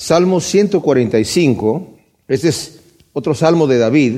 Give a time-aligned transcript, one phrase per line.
[0.00, 1.88] Salmo 145,
[2.26, 2.80] este es
[3.12, 4.14] otro salmo de David,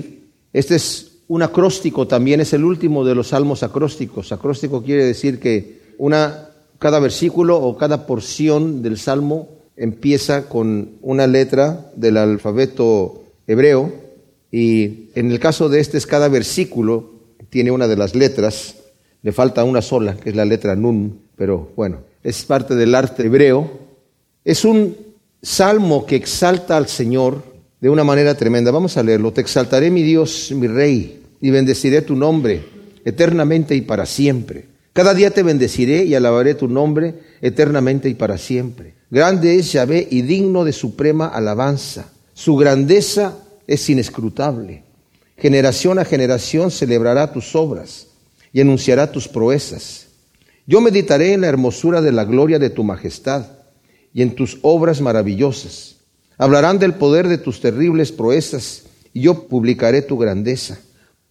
[0.52, 4.30] este es un acróstico también, es el último de los salmos acrósticos.
[4.30, 5.80] Acróstico quiere decir que
[6.78, 13.92] cada versículo o cada porción del salmo empieza con una letra del alfabeto hebreo
[14.52, 17.10] y en el caso de este es cada versículo
[17.50, 18.76] tiene una de las letras,
[19.22, 23.26] le falta una sola, que es la letra nun, pero bueno, es parte del arte
[23.26, 23.68] hebreo.
[24.44, 25.11] Es un
[25.42, 27.42] salmo que exalta al Señor
[27.80, 28.70] de una manera tremenda.
[28.70, 29.32] Vamos a leerlo.
[29.32, 32.64] Te exaltaré, mi Dios, mi Rey, y bendeciré tu nombre
[33.04, 34.66] eternamente y para siempre.
[34.92, 38.94] Cada día te bendeciré y alabaré tu nombre eternamente y para siempre.
[39.10, 42.12] Grande es Yahvé y digno de suprema alabanza.
[42.34, 44.84] Su grandeza es inescrutable.
[45.36, 48.06] Generación a generación celebrará tus obras
[48.52, 50.06] y enunciará tus proezas.
[50.66, 53.61] Yo meditaré en la hermosura de la gloria de tu majestad
[54.14, 55.96] y en tus obras maravillosas.
[56.38, 60.78] Hablarán del poder de tus terribles proezas, y yo publicaré tu grandeza.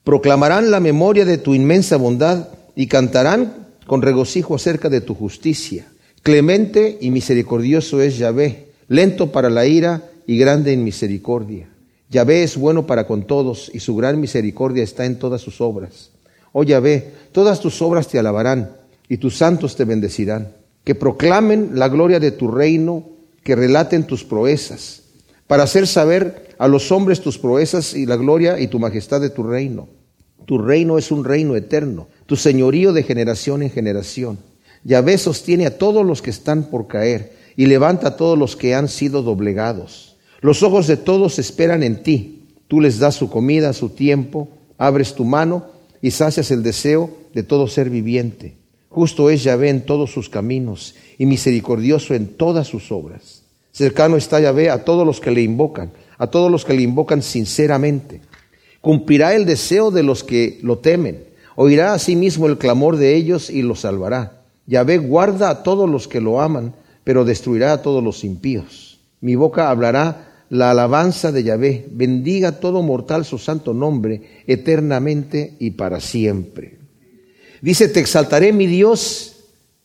[0.04, 5.88] Proclamarán la memoria de tu inmensa bondad y cantarán con regocijo acerca de tu justicia.
[6.24, 11.68] Clemente y misericordioso es Yahvé, lento para la ira y grande en misericordia.
[12.10, 16.12] Yahvé es bueno para con todos y su gran misericordia está en todas sus obras.
[16.52, 18.72] Oh Yahvé, todas tus obras te alabarán
[19.10, 23.10] y tus santos te bendecirán que proclamen la gloria de tu reino,
[23.44, 25.04] que relaten tus proezas,
[25.48, 29.30] para hacer saber a los hombres tus proezas y la gloria y tu majestad de
[29.30, 29.90] tu reino.
[30.46, 34.40] Tu reino es un reino eterno, tu señorío de generación en generación.
[34.84, 38.74] Yahvé sostiene a todos los que están por caer y levanta a todos los que
[38.74, 40.18] han sido doblegados.
[40.40, 42.48] Los ojos de todos esperan en ti.
[42.68, 45.66] Tú les das su comida su tiempo, abres tu mano
[46.02, 48.61] y sacias el deseo de todo ser viviente.
[48.92, 53.44] Justo es Yahvé en todos sus caminos y misericordioso en todas sus obras.
[53.72, 57.22] Cercano está Yahvé a todos los que le invocan, a todos los que le invocan
[57.22, 58.20] sinceramente.
[58.82, 61.24] Cumplirá el deseo de los que lo temen.
[61.56, 64.42] Oirá asimismo el clamor de ellos y los salvará.
[64.68, 66.76] Yahvé guarda a todos los que lo aman,
[67.06, 69.00] pero destruirá a todos los impíos.
[69.22, 71.88] Mi boca hablará la alabanza de Yahvé.
[71.92, 76.81] Bendiga todo mortal su santo nombre, eternamente y para siempre.
[77.62, 79.36] Dice, te exaltaré mi Dios,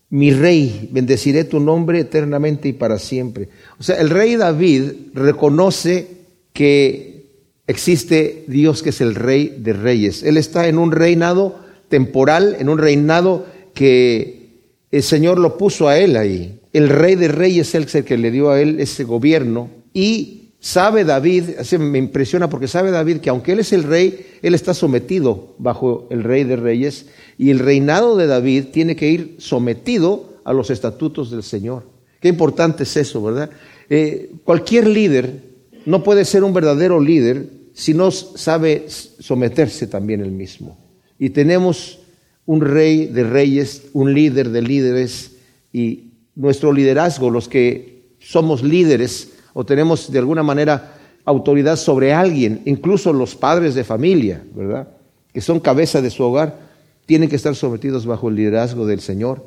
[0.09, 3.49] mi rey, bendeciré tu nombre eternamente y para siempre.
[3.79, 6.09] O sea, el rey David reconoce
[6.53, 7.27] que
[7.67, 10.23] existe Dios que es el rey de reyes.
[10.23, 15.99] Él está en un reinado temporal, en un reinado que el Señor lo puso a
[15.99, 16.61] él ahí.
[16.73, 21.05] El rey de reyes es el que le dio a él ese gobierno y Sabe
[21.05, 25.55] David, me impresiona porque sabe David que aunque él es el rey, él está sometido
[25.59, 27.07] bajo el rey de reyes
[27.39, 31.85] y el reinado de David tiene que ir sometido a los estatutos del Señor.
[32.21, 33.51] Qué importante es eso, ¿verdad?
[33.91, 35.43] Eh, cualquier líder
[35.85, 40.79] no puede ser un verdadero líder si no sabe someterse también él mismo.
[41.19, 41.99] Y tenemos
[42.47, 45.33] un rey de reyes, un líder de líderes
[45.73, 50.95] y nuestro liderazgo, los que somos líderes, o tenemos de alguna manera
[51.25, 54.89] autoridad sobre alguien, incluso los padres de familia, ¿verdad?
[55.33, 56.66] Que son cabeza de su hogar,
[57.06, 59.47] tienen que estar sometidos bajo el liderazgo del Señor.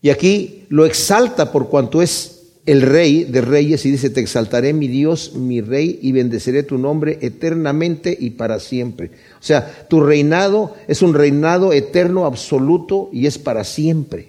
[0.00, 4.72] Y aquí lo exalta por cuanto es el rey de reyes y dice, te exaltaré
[4.72, 9.10] mi Dios, mi rey, y bendeceré tu nombre eternamente y para siempre.
[9.40, 14.28] O sea, tu reinado es un reinado eterno, absoluto, y es para siempre.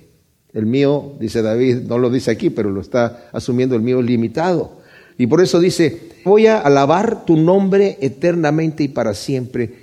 [0.52, 4.78] El mío, dice David, no lo dice aquí, pero lo está asumiendo el mío limitado.
[5.18, 9.74] Y por eso dice, voy a alabar tu nombre eternamente y para siempre.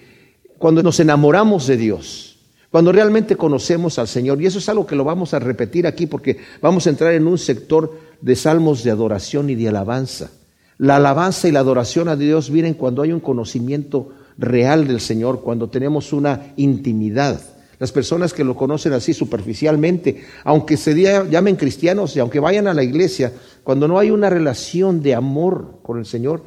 [0.59, 2.30] Cuando nos enamoramos de Dios,
[2.71, 6.07] cuando realmente conocemos al Señor, y eso es algo que lo vamos a repetir aquí
[6.07, 10.31] porque vamos a entrar en un sector de salmos de adoración y de alabanza.
[10.79, 15.43] La alabanza y la adoración a Dios vienen cuando hay un conocimiento real del Señor,
[15.43, 17.41] cuando tenemos una intimidad.
[17.81, 22.75] Las personas que lo conocen así superficialmente, aunque se llamen cristianos y aunque vayan a
[22.75, 23.33] la iglesia,
[23.65, 26.45] cuando no hay una relación de amor con el Señor,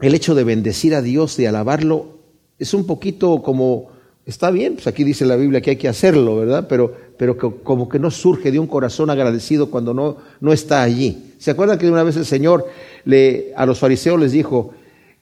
[0.00, 2.18] el hecho de bendecir a Dios, de alabarlo,
[2.58, 3.91] es un poquito como,
[4.26, 6.66] está bien, pues aquí dice la Biblia que hay que hacerlo, ¿verdad?
[6.68, 11.34] Pero, pero como que no surge de un corazón agradecido cuando no, no está allí.
[11.38, 12.66] ¿Se acuerdan que una vez el Señor
[13.04, 14.72] le, a los fariseos les dijo,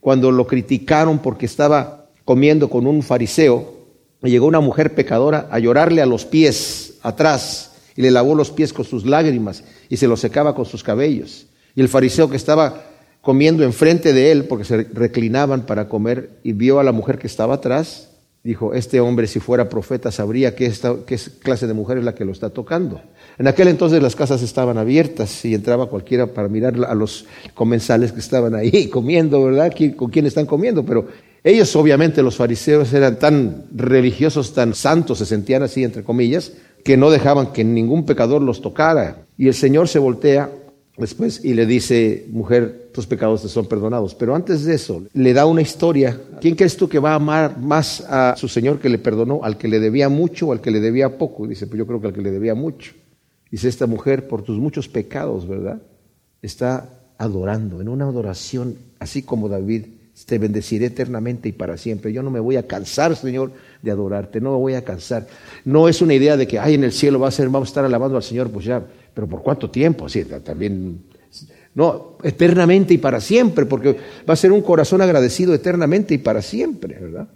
[0.00, 3.80] cuando lo criticaron porque estaba comiendo con un fariseo,
[4.22, 8.72] llegó una mujer pecadora a llorarle a los pies atrás y le lavó los pies
[8.72, 11.46] con sus lágrimas y se los secaba con sus cabellos.
[11.74, 12.84] Y el fariseo que estaba
[13.20, 17.26] comiendo enfrente de él, porque se reclinaban para comer, y vio a la mujer que
[17.26, 18.09] estaba atrás,
[18.42, 20.72] dijo, este hombre si fuera profeta sabría qué,
[21.06, 23.00] qué clase de mujer es la que lo está tocando.
[23.38, 28.12] En aquel entonces las casas estaban abiertas y entraba cualquiera para mirar a los comensales
[28.12, 29.72] que estaban ahí comiendo, ¿verdad?
[29.96, 30.84] ¿Con quién están comiendo?
[30.84, 31.08] Pero
[31.42, 36.52] ellos, obviamente, los fariseos eran tan religiosos, tan santos, se sentían así, entre comillas,
[36.84, 39.24] que no dejaban que ningún pecador los tocara.
[39.38, 40.50] Y el Señor se voltea
[41.00, 44.14] después y le dice, mujer, tus pecados te son perdonados.
[44.14, 46.20] Pero antes de eso, le da una historia.
[46.40, 49.40] ¿Quién crees tú que va a amar más a su Señor que le perdonó?
[49.42, 51.46] ¿Al que le debía mucho o al que le debía poco?
[51.46, 52.92] dice, pues yo creo que al que le debía mucho.
[53.50, 55.82] Dice, esta mujer, por tus muchos pecados, ¿verdad?
[56.42, 56.88] Está
[57.18, 59.84] adorando, en una adoración, así como David,
[60.26, 62.12] te bendeciré eternamente y para siempre.
[62.12, 63.52] Yo no me voy a cansar, Señor,
[63.82, 65.26] de adorarte, no me voy a cansar.
[65.64, 67.70] No es una idea de que, ay, en el cielo va a ser, vamos a
[67.70, 68.84] estar alabando al Señor, pues ya,
[69.20, 70.08] pero ¿por cuánto tiempo?
[70.08, 71.02] Sí, también,
[71.74, 73.94] no, eternamente y para siempre, porque
[74.26, 77.28] va a ser un corazón agradecido eternamente y para siempre, ¿verdad?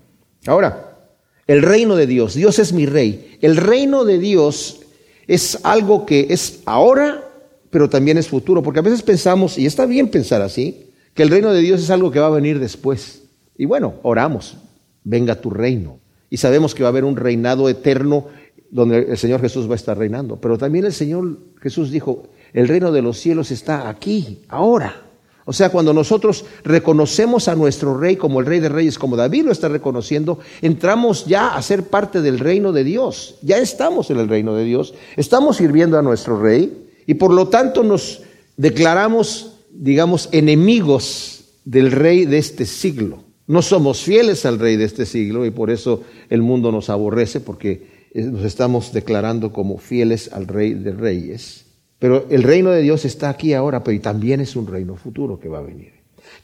[0.46, 1.10] Ahora,
[1.46, 3.36] el reino de Dios, Dios es mi rey.
[3.42, 4.80] El reino de Dios
[5.26, 7.22] es algo que es ahora,
[7.68, 11.28] pero también es futuro, porque a veces pensamos, y está bien pensar así, que el
[11.28, 13.24] reino de Dios es algo que va a venir después.
[13.58, 14.56] Y bueno, oramos,
[15.02, 15.98] venga tu reino.
[16.30, 18.28] Y sabemos que va a haber un reinado eterno
[18.74, 20.34] donde el Señor Jesús va a estar reinando.
[20.40, 25.00] Pero también el Señor Jesús dijo, el reino de los cielos está aquí, ahora.
[25.44, 29.44] O sea, cuando nosotros reconocemos a nuestro rey como el rey de reyes, como David
[29.44, 33.36] lo está reconociendo, entramos ya a ser parte del reino de Dios.
[33.42, 37.46] Ya estamos en el reino de Dios, estamos sirviendo a nuestro rey y por lo
[37.46, 38.22] tanto nos
[38.56, 43.22] declaramos, digamos, enemigos del rey de este siglo.
[43.46, 47.38] No somos fieles al rey de este siglo y por eso el mundo nos aborrece
[47.38, 51.66] porque nos estamos declarando como fieles al rey de reyes.
[51.98, 55.48] Pero el reino de Dios está aquí ahora, pero también es un reino futuro que
[55.48, 55.92] va a venir.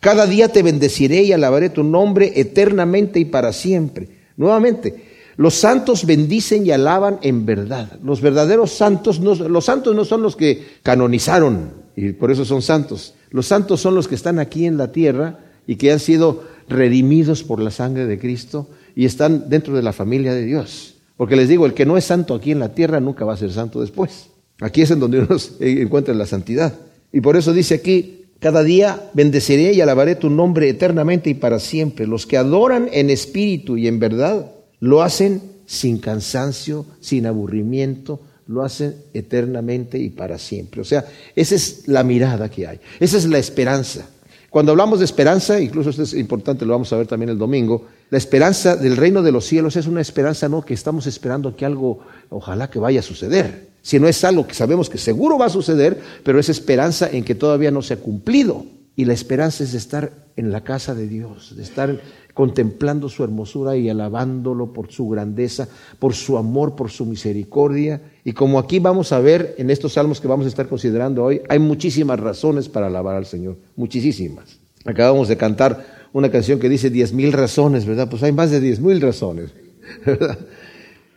[0.01, 4.09] Cada día te bendeciré y alabaré tu nombre eternamente y para siempre.
[4.37, 5.05] Nuevamente,
[5.37, 7.99] los santos bendicen y alaban en verdad.
[8.03, 13.15] Los verdaderos santos, los santos no son los que canonizaron y por eso son santos.
[13.31, 17.43] Los santos son los que están aquí en la tierra y que han sido redimidos
[17.43, 21.00] por la sangre de Cristo y están dentro de la familia de Dios.
[21.21, 23.37] Porque les digo, el que no es santo aquí en la tierra nunca va a
[23.37, 24.31] ser santo después.
[24.59, 26.73] Aquí es en donde uno encuentra la santidad.
[27.13, 31.61] Y por eso dice aquí, cada día bendeciré y alabaré tu nombre eternamente y para
[31.61, 32.07] siempre.
[32.07, 38.63] Los que adoran en espíritu y en verdad lo hacen sin cansancio, sin aburrimiento, lo
[38.63, 40.81] hacen eternamente y para siempre.
[40.81, 41.05] O sea,
[41.37, 44.09] esa es la mirada que hay, esa es la esperanza.
[44.49, 47.85] Cuando hablamos de esperanza, incluso esto es importante, lo vamos a ver también el domingo,
[48.11, 51.65] la esperanza del reino de los cielos es una esperanza no que estamos esperando que
[51.65, 55.47] algo, ojalá que vaya a suceder si no es algo que sabemos que seguro va
[55.47, 58.65] a suceder, pero es esperanza en que todavía no se ha cumplido.
[58.97, 62.01] Y la esperanza es de estar en la casa de Dios, de estar
[62.35, 65.69] contemplando su hermosura y alabándolo por su grandeza,
[65.99, 68.03] por su amor, por su misericordia.
[68.25, 71.41] Y como aquí vamos a ver en estos salmos que vamos a estar considerando hoy,
[71.49, 74.59] hay muchísimas razones para alabar al Señor, muchísimas.
[74.85, 78.09] Acabamos de cantar una canción que dice diez mil razones, ¿verdad?
[78.09, 79.51] Pues hay más de diez mil razones,
[80.07, 80.39] ¿verdad?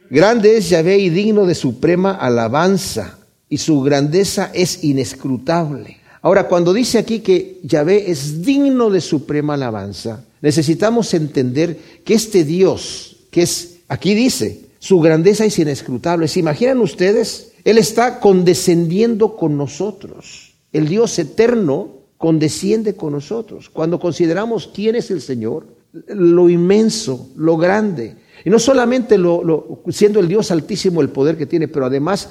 [0.10, 3.20] Grande es Yahvé y digno de suprema alabanza,
[3.50, 5.98] y su grandeza es inescrutable.
[6.22, 12.46] Ahora, cuando dice aquí que Yahvé es digno de suprema alabanza, necesitamos entender que este
[12.46, 16.28] Dios, que es, aquí dice, su grandeza es inescrutable.
[16.28, 17.52] ¿Se imaginan ustedes?
[17.64, 20.54] Él está condescendiendo con nosotros.
[20.72, 23.70] El Dios eterno condesciende con nosotros.
[23.70, 25.68] Cuando consideramos quién es el Señor,
[26.08, 28.16] lo inmenso, lo grande,
[28.46, 32.30] y no solamente lo, siendo el Dios altísimo el poder que tiene, pero además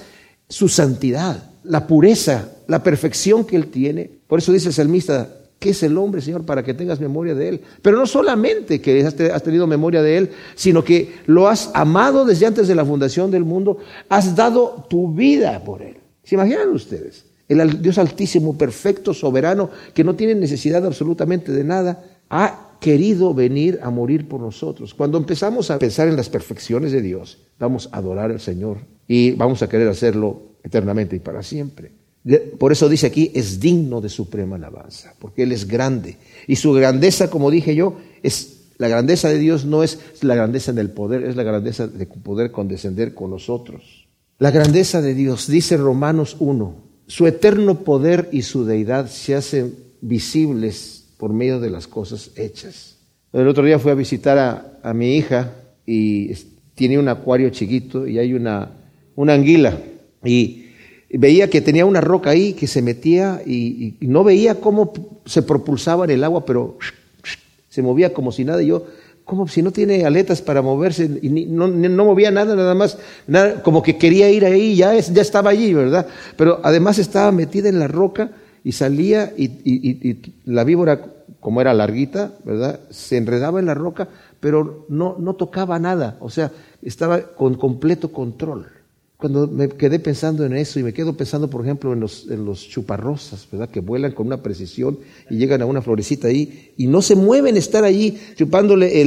[0.49, 4.11] su santidad, la pureza, la perfección que Él tiene.
[4.27, 7.51] Por eso dice el salmista, ¿qué es el hombre, Señor, para que tengas memoria de
[7.51, 7.61] Él?
[7.83, 12.47] Pero no solamente que has tenido memoria de Él, sino que lo has amado desde
[12.47, 13.77] antes de la fundación del mundo,
[14.09, 15.99] has dado tu vida por Él.
[16.25, 17.27] ¿Se imaginan ustedes?
[17.49, 23.79] El Dios altísimo, perfecto, soberano, que no tiene necesidad absolutamente de nada, ha querido venir
[23.83, 24.95] a morir por nosotros.
[24.95, 29.33] Cuando empezamos a pensar en las perfecciones de Dios, vamos a adorar al Señor y
[29.33, 31.93] vamos a querer hacerlo eternamente y para siempre.
[32.59, 36.19] Por eso dice aquí, es digno de suprema alabanza, porque Él es grande.
[36.47, 40.73] Y su grandeza, como dije yo, es la grandeza de Dios no es la grandeza
[40.73, 44.09] del poder, es la grandeza de poder condescender con nosotros.
[44.39, 46.75] La grandeza de Dios, dice Romanos 1,
[47.07, 52.97] su eterno poder y su deidad se hacen visibles por medio de las cosas hechas.
[53.33, 54.39] El otro día fui a visitar
[54.83, 55.53] a, mi hija
[55.87, 56.33] y
[56.75, 58.71] tiene un acuario chiquito y hay una,
[59.15, 59.79] una anguila
[60.25, 60.63] y
[61.11, 64.93] veía que tenía una roca ahí que se metía y, no veía cómo
[65.25, 66.79] se propulsaba en el agua, pero
[67.69, 68.63] se movía como si nada.
[68.63, 68.87] Y yo,
[69.33, 73.83] ¿Cómo si no tiene aletas para moverse y no, movía nada, nada más, nada, como
[73.83, 76.07] que quería ir ahí, ya, ya estaba allí, ¿verdad?
[76.37, 78.31] Pero además estaba metida en la roca
[78.62, 81.01] y salía y, y la víbora,
[81.41, 82.81] como era larguita, ¿verdad?
[82.91, 84.07] Se enredaba en la roca,
[84.39, 86.51] pero no, no tocaba nada, o sea,
[86.83, 88.67] estaba con completo control
[89.23, 92.45] cuando me quedé pensando en eso y me quedo pensando, por ejemplo, en los, en
[92.45, 93.69] los chuparrosas, ¿verdad?
[93.69, 94.99] Que vuelan con una precisión
[95.31, 99.05] y llegan a una florecita ahí y no se mueven estar allí chupándole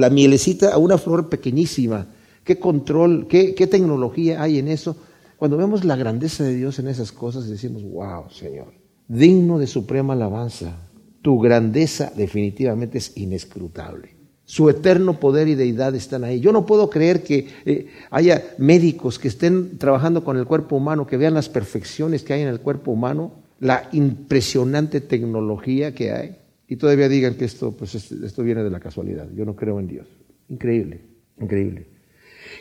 [0.00, 2.08] la mielecita a una flor pequeñísima.
[2.42, 4.96] ¿Qué control, qué, qué tecnología hay en eso?
[5.36, 8.74] Cuando vemos la grandeza de Dios en esas cosas decimos, wow, Señor,
[9.06, 10.80] digno de suprema alabanza.
[11.22, 14.16] Tu grandeza definitivamente es inescrutable.
[14.46, 16.40] Su eterno poder y deidad están ahí.
[16.40, 21.06] Yo no puedo creer que eh, haya médicos que estén trabajando con el cuerpo humano,
[21.06, 26.36] que vean las perfecciones que hay en el cuerpo humano, la impresionante tecnología que hay,
[26.68, 29.28] y todavía digan que esto, pues, esto viene de la casualidad.
[29.34, 30.06] Yo no creo en Dios.
[30.48, 31.00] Increíble,
[31.40, 31.86] increíble.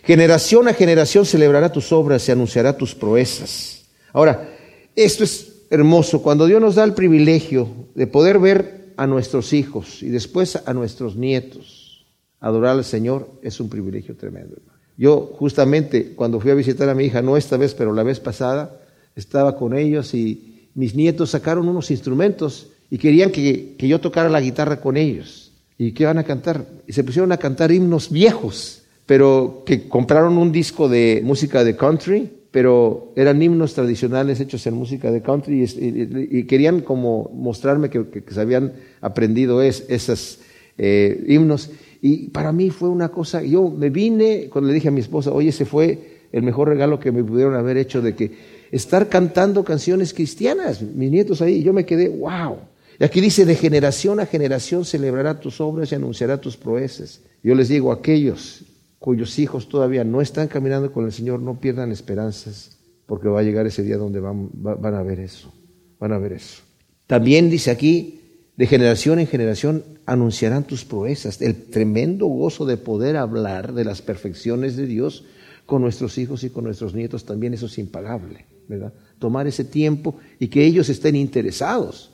[0.04, 3.86] Generación a generación celebrará tus obras y anunciará tus proezas.
[4.12, 4.50] Ahora,
[4.96, 6.22] esto es hermoso.
[6.22, 10.74] Cuando Dios nos da el privilegio de poder ver a nuestros hijos y después a
[10.74, 12.06] nuestros nietos.
[12.40, 14.58] Adorar al Señor es un privilegio tremendo.
[14.98, 18.20] Yo justamente cuando fui a visitar a mi hija, no esta vez, pero la vez
[18.20, 18.80] pasada,
[19.16, 24.42] estaba con ellos y mis nietos sacaron unos instrumentos y querían que, yo tocara la
[24.42, 25.52] guitarra con ellos.
[25.78, 26.66] ¿Y qué van a cantar?
[26.88, 31.76] Y se pusieron a cantar himnos viejos, pero que compraron un disco de música de
[31.76, 38.24] country pero eran himnos tradicionales hechos en música de country y, querían como mostrarme que,
[38.30, 40.38] se habían aprendido esos
[40.78, 41.72] eh, himnos.
[42.00, 45.32] Y para mí fue una cosa, yo me vine cuando le dije a mi esposa,
[45.32, 48.32] oye, ese fue el mejor regalo que me pudieron haber hecho de que
[48.72, 52.58] estar cantando canciones cristianas, mis nietos ahí, yo me quedé, wow.
[53.00, 57.22] Y aquí dice, de generación a generación celebrará tus obras y anunciará tus proezas.
[57.42, 58.64] Yo les digo, aquellos
[59.04, 63.44] cuyos hijos todavía no están caminando con el Señor, no pierdan esperanzas, porque va a
[63.44, 65.52] llegar ese día donde van, van a ver eso,
[66.00, 66.62] van a ver eso.
[67.06, 68.22] También dice aquí,
[68.56, 74.02] de generación en generación anunciarán tus proezas, el tremendo gozo de poder hablar de las
[74.02, 75.26] perfecciones de Dios
[75.66, 78.94] con nuestros hijos y con nuestros nietos, también eso es impagable, ¿verdad?
[79.20, 82.12] Tomar ese tiempo y que ellos estén interesados.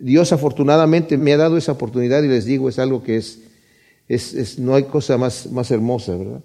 [0.00, 3.42] Dios afortunadamente me ha dado esa oportunidad y les digo, es algo que es
[4.58, 6.40] no hay cosa más, más hermosa, ¿verdad?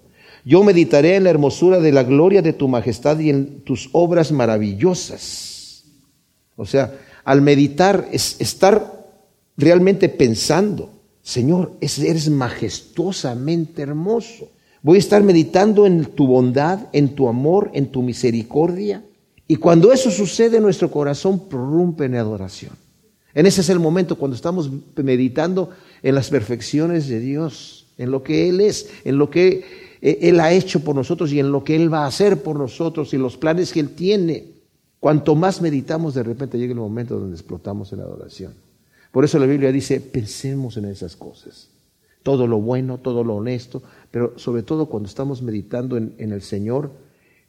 [0.46, 4.32] Yo meditaré en la hermosura de la gloria de tu majestad y en tus obras
[4.32, 5.84] maravillosas.
[6.56, 9.10] O sea, al meditar es estar
[9.58, 10.90] realmente pensando,
[11.22, 14.50] Señor, eres majestuosamente hermoso.
[14.82, 19.04] Voy a estar meditando en tu bondad, en tu amor, en tu misericordia.
[19.50, 22.72] Y cuando eso sucede, nuestro corazón prorrumpe en adoración.
[23.34, 25.72] En ese es el momento cuando estamos meditando
[26.04, 30.40] en las perfecciones de Dios, en lo que Él es, en lo que eh, Él
[30.40, 33.18] ha hecho por nosotros y en lo que Él va a hacer por nosotros y
[33.18, 34.46] los planes que Él tiene.
[35.00, 38.54] Cuanto más meditamos, de repente llega el momento donde explotamos en la adoración.
[39.12, 41.70] Por eso la Biblia dice, pensemos en esas cosas.
[42.24, 46.92] Todo lo bueno, todo lo honesto, pero sobre todo cuando estamos meditando en, el Señor,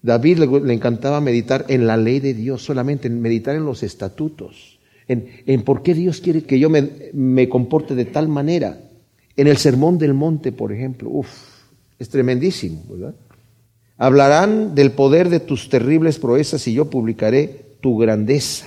[0.02, 4.77] David le, encantaba meditar en la ley de Dios, solamente en meditar en los estatutos
[5.08, 8.80] en, por qué Dios quiere que yo me, comporte de tal manera.
[9.36, 11.28] En el sermón del monte, por ejemplo, uff,
[11.98, 13.14] es tremendísimo, ¿verdad?
[13.96, 18.66] Hablarán del poder de tus terribles proezas y yo publicaré tu grandeza.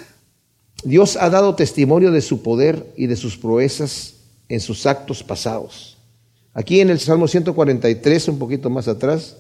[0.84, 4.16] Dios ha dado testimonio de su poder y de sus proezas
[4.50, 5.98] en sus actos pasados.
[6.54, 9.38] Aquí en el Salmo 143, un poquito más atrás,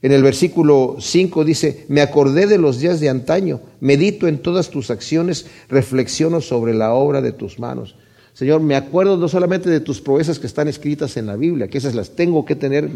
[0.00, 4.70] en el versículo 5 dice, me acordé de los días de antaño, medito en todas
[4.70, 7.96] tus acciones, reflexiono sobre la obra de tus manos.
[8.32, 11.78] Señor, me acuerdo no solamente de tus proezas que están escritas en la Biblia, que
[11.78, 12.88] esas las tengo que tener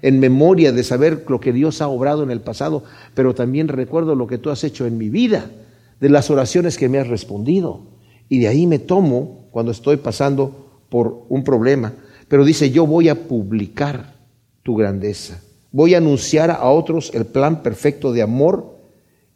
[0.00, 2.84] en memoria de saber lo que Dios ha obrado en el pasado,
[3.14, 5.50] pero también recuerdo lo que tú has hecho en mi vida,
[5.98, 7.80] de las oraciones que me has respondido.
[8.28, 11.92] Y de ahí me tomo cuando estoy pasando por un problema.
[12.28, 14.14] Pero dice, yo voy a publicar
[14.62, 15.40] tu grandeza.
[15.72, 18.76] Voy a anunciar a otros el plan perfecto de amor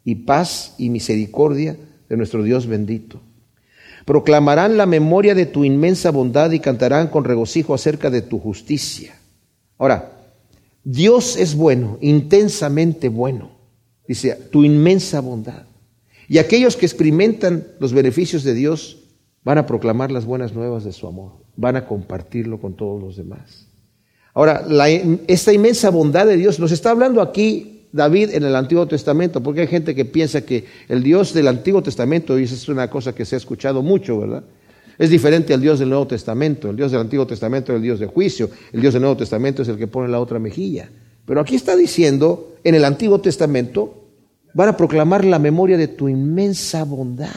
[0.03, 1.77] y paz y misericordia
[2.09, 3.21] de nuestro Dios bendito.
[4.05, 9.13] Proclamarán la memoria de tu inmensa bondad y cantarán con regocijo acerca de tu justicia.
[9.77, 10.11] Ahora,
[10.83, 13.51] Dios es bueno, intensamente bueno.
[14.07, 15.65] Dice, tu inmensa bondad.
[16.27, 18.97] Y aquellos que experimentan los beneficios de Dios
[19.43, 23.15] van a proclamar las buenas nuevas de su amor, van a compartirlo con todos los
[23.17, 23.67] demás.
[24.33, 24.65] Ahora,
[25.27, 29.61] esta inmensa bondad de Dios, nos está hablando aquí David en el Antiguo Testamento, porque
[29.61, 33.13] hay gente que piensa que el Dios del Antiguo Testamento, y esa es una cosa
[33.13, 34.43] que se ha escuchado mucho, ¿verdad?
[34.97, 36.69] Es diferente al Dios del Nuevo Testamento.
[36.69, 38.49] El Dios del Antiguo Testamento es el Dios de juicio.
[38.71, 40.89] El Dios del Nuevo Testamento es el que pone la otra mejilla.
[41.25, 44.05] Pero aquí está diciendo, en el Antiguo Testamento,
[44.53, 47.29] van a proclamar la memoria de tu inmensa bondad.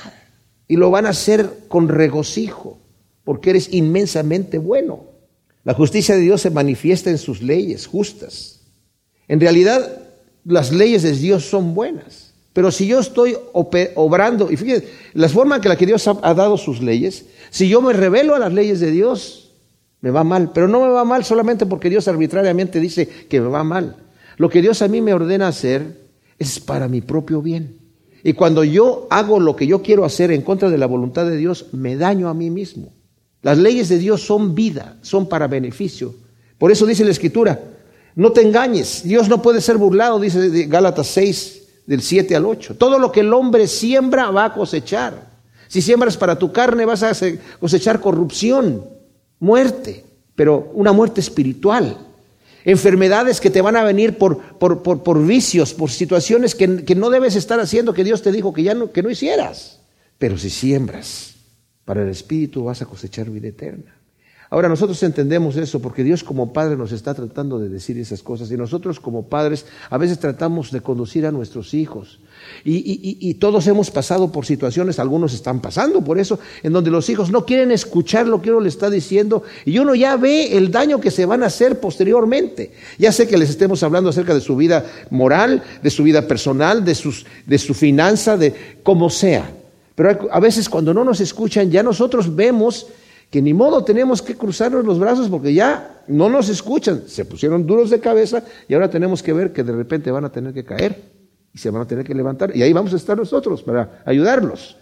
[0.68, 2.78] Y lo van a hacer con regocijo,
[3.24, 5.13] porque eres inmensamente bueno.
[5.64, 8.60] La justicia de Dios se manifiesta en sus leyes justas.
[9.28, 10.02] En realidad,
[10.44, 12.34] las leyes de Dios son buenas.
[12.52, 16.34] Pero si yo estoy obrando, y fíjense, la forma en que la que Dios ha,
[16.34, 19.50] dado sus leyes, si yo me revelo a las leyes de Dios,
[20.00, 20.52] me va mal.
[20.52, 23.96] Pero no me va mal solamente porque Dios arbitrariamente dice que me va mal.
[24.36, 26.04] Lo que Dios a mí me ordena hacer
[26.38, 27.78] es para mi propio bien.
[28.22, 31.36] Y cuando yo hago lo que yo quiero hacer en contra de la voluntad de
[31.36, 32.93] Dios, me daño a mí mismo.
[33.44, 36.14] Las leyes de Dios son vida, son para beneficio.
[36.56, 37.60] Por eso dice la Escritura,
[38.16, 42.76] no te engañes, Dios no puede ser burlado, dice Gálatas 6, del 7 al 8.
[42.76, 45.28] Todo lo que el hombre siembra va a cosechar.
[45.68, 47.12] Si siembras para tu carne vas a
[47.60, 48.86] cosechar corrupción,
[49.40, 51.98] muerte, pero una muerte espiritual.
[52.64, 57.92] Enfermedades que te van a venir por, vicios, por situaciones que, no debes estar haciendo,
[57.92, 59.80] que Dios te dijo que ya que no hicieras.
[60.16, 61.33] Pero si siembras
[61.84, 63.94] para el Espíritu vas a cosechar vida eterna.
[64.54, 68.52] Ahora nosotros entendemos eso porque Dios como Padre nos está tratando de decir esas cosas
[68.52, 72.20] y nosotros como padres a veces tratamos de conducir a nuestros hijos.
[72.64, 77.32] Y, todos hemos pasado por situaciones, algunos están pasando por eso, en donde los hijos
[77.32, 81.00] no quieren escuchar lo que uno le está diciendo y uno ya ve el daño
[81.00, 82.72] que se van a hacer posteriormente.
[82.96, 86.84] Ya sé que les estemos hablando acerca de su vida moral, de su vida personal,
[86.84, 89.50] de, sus, de su finanza, de como sea.
[89.94, 92.86] Pero a veces cuando no nos escuchan, ya nosotros vemos
[93.30, 97.66] que ni modo tenemos que cruzarnos los brazos porque ya no nos escuchan, se pusieron
[97.66, 100.64] duros de cabeza y ahora tenemos que ver que de repente van a tener que
[100.64, 101.02] caer
[101.52, 104.76] y se van a tener que levantar y ahí vamos a estar nosotros para ayudarlos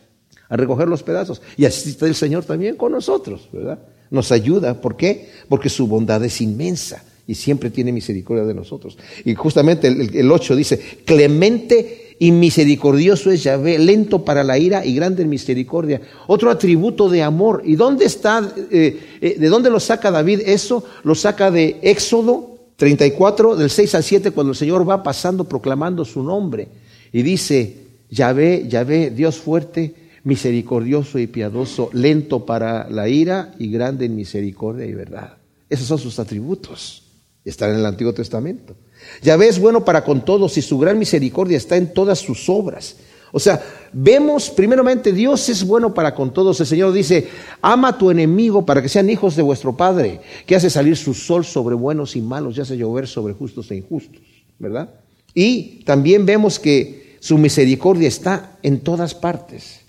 [0.49, 1.41] a recoger los pedazos.
[1.57, 3.79] Y así está el Señor también con nosotros, ¿verdad?
[4.11, 5.31] Nos ayuda, ¿por qué?
[5.49, 8.99] Porque su bondad es inmensa y siempre tiene misericordia de nosotros.
[9.25, 14.85] Y justamente el, el 8 dice, clemente y misericordioso es Yahvé, lento para la ira
[14.85, 16.01] y grande en misericordia.
[16.27, 17.63] Otro atributo de amor.
[17.65, 20.85] ¿Y dónde está, eh, eh, de dónde lo saca David eso?
[21.05, 26.05] Lo saca de Éxodo 34, del 6 al 7, cuando el Señor va pasando proclamando
[26.05, 26.69] su nombre.
[27.13, 27.77] Y dice,
[28.11, 29.95] Yahvé, Yahvé, Dios fuerte,
[30.25, 35.37] misericordioso y piadoso, lento para la ira y grande en misericordia y verdad.
[35.69, 37.03] Esos son sus atributos.
[37.45, 38.77] Están en el Antiguo Testamento.
[39.23, 42.97] Yahvé es bueno para con todos y su gran misericordia está en todas sus obras.
[43.33, 43.63] O sea,
[43.93, 46.61] vemos primeramente Dios es bueno para con todos.
[46.61, 47.29] El Señor dice,
[47.63, 51.15] ama a tu enemigo para que sean hijos de vuestro Padre, que hace salir su
[51.15, 54.21] sol sobre buenos y malos y hace llover sobre justos e injustos,
[54.59, 54.91] ¿verdad?
[55.35, 59.82] Y también vemos que su misericordia está en todas partes.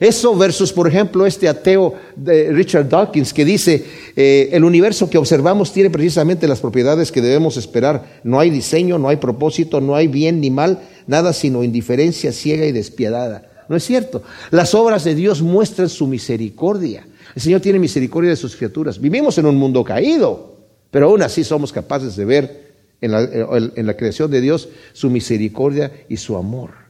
[0.00, 5.18] Eso versus, por ejemplo, este ateo de Richard Dawkins que dice, eh, el universo que
[5.18, 8.20] observamos tiene precisamente las propiedades que debemos esperar.
[8.24, 12.66] No hay diseño, no hay propósito, no hay bien ni mal, nada sino indiferencia ciega
[12.66, 13.50] y despiadada.
[13.68, 14.22] No es cierto.
[14.50, 17.06] Las obras de Dios muestran su misericordia.
[17.34, 19.00] El Señor tiene misericordia de sus criaturas.
[19.00, 20.56] Vivimos en un mundo caído,
[20.90, 22.66] pero aún así somos capaces de ver
[23.00, 26.85] en la, en la creación de Dios su misericordia y su amor.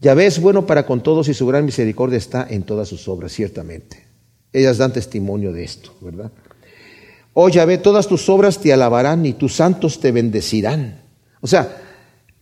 [0.00, 3.32] Yahvé es bueno para con todos y su gran misericordia está en todas sus obras,
[3.32, 4.06] ciertamente.
[4.52, 6.32] Ellas dan testimonio de esto, ¿verdad?
[7.34, 11.02] Oh Yahvé, todas tus obras te alabarán y tus santos te bendecirán.
[11.42, 11.76] O sea,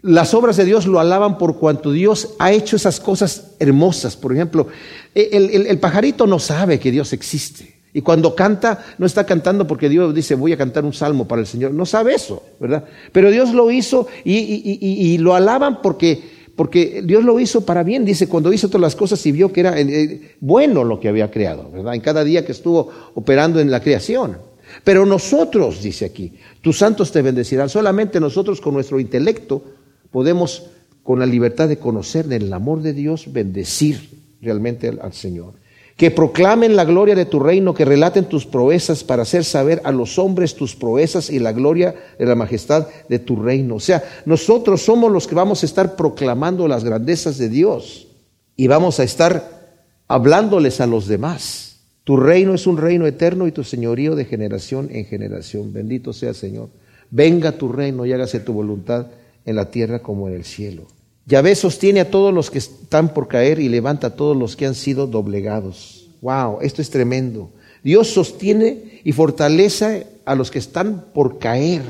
[0.00, 4.16] las obras de Dios lo alaban por cuanto Dios ha hecho esas cosas hermosas.
[4.16, 4.68] Por ejemplo,
[5.14, 7.78] el, el pajarito no sabe que Dios existe.
[7.92, 11.40] Y cuando canta, no está cantando porque Dios dice, voy a cantar un salmo para
[11.40, 11.72] el Señor.
[11.72, 12.84] No sabe eso, ¿verdad?
[13.12, 18.04] Pero Dios lo hizo y, y lo alaban porque porque Dios lo hizo para bien,
[18.04, 21.30] dice, cuando hizo todas las cosas y vio que era eh, bueno lo que había
[21.30, 21.94] creado, ¿verdad?
[21.94, 24.38] En cada día que estuvo operando en la creación.
[24.82, 27.68] Pero nosotros, dice aquí, tus santos te bendecirán.
[27.68, 29.62] Solamente nosotros con nuestro intelecto
[30.10, 30.64] podemos,
[31.04, 35.54] con la libertad de conocer el amor de Dios, bendecir realmente al Señor
[35.98, 39.90] que proclamen la gloria de tu reino, que relaten tus proezas para hacer saber a
[39.90, 43.74] los hombres tus proezas y la gloria de la majestad de tu reino.
[43.74, 48.06] O sea, nosotros somos los que vamos a estar proclamando las grandezas de Dios
[48.54, 49.74] y vamos a estar
[50.06, 51.80] hablándoles a los demás.
[52.04, 55.72] Tu reino es un reino eterno y tu señorío de generación en generación.
[55.72, 56.68] Bendito sea Señor.
[57.10, 59.08] Venga tu reino y hágase tu voluntad
[59.44, 60.86] en la tierra como en el cielo.
[61.28, 64.64] Yahvé sostiene a todos los que están por caer y levanta a todos los que
[64.64, 66.08] han sido doblegados.
[66.22, 67.50] Wow, esto es tremendo.
[67.84, 71.82] Dios sostiene y fortalece a los que están por caer.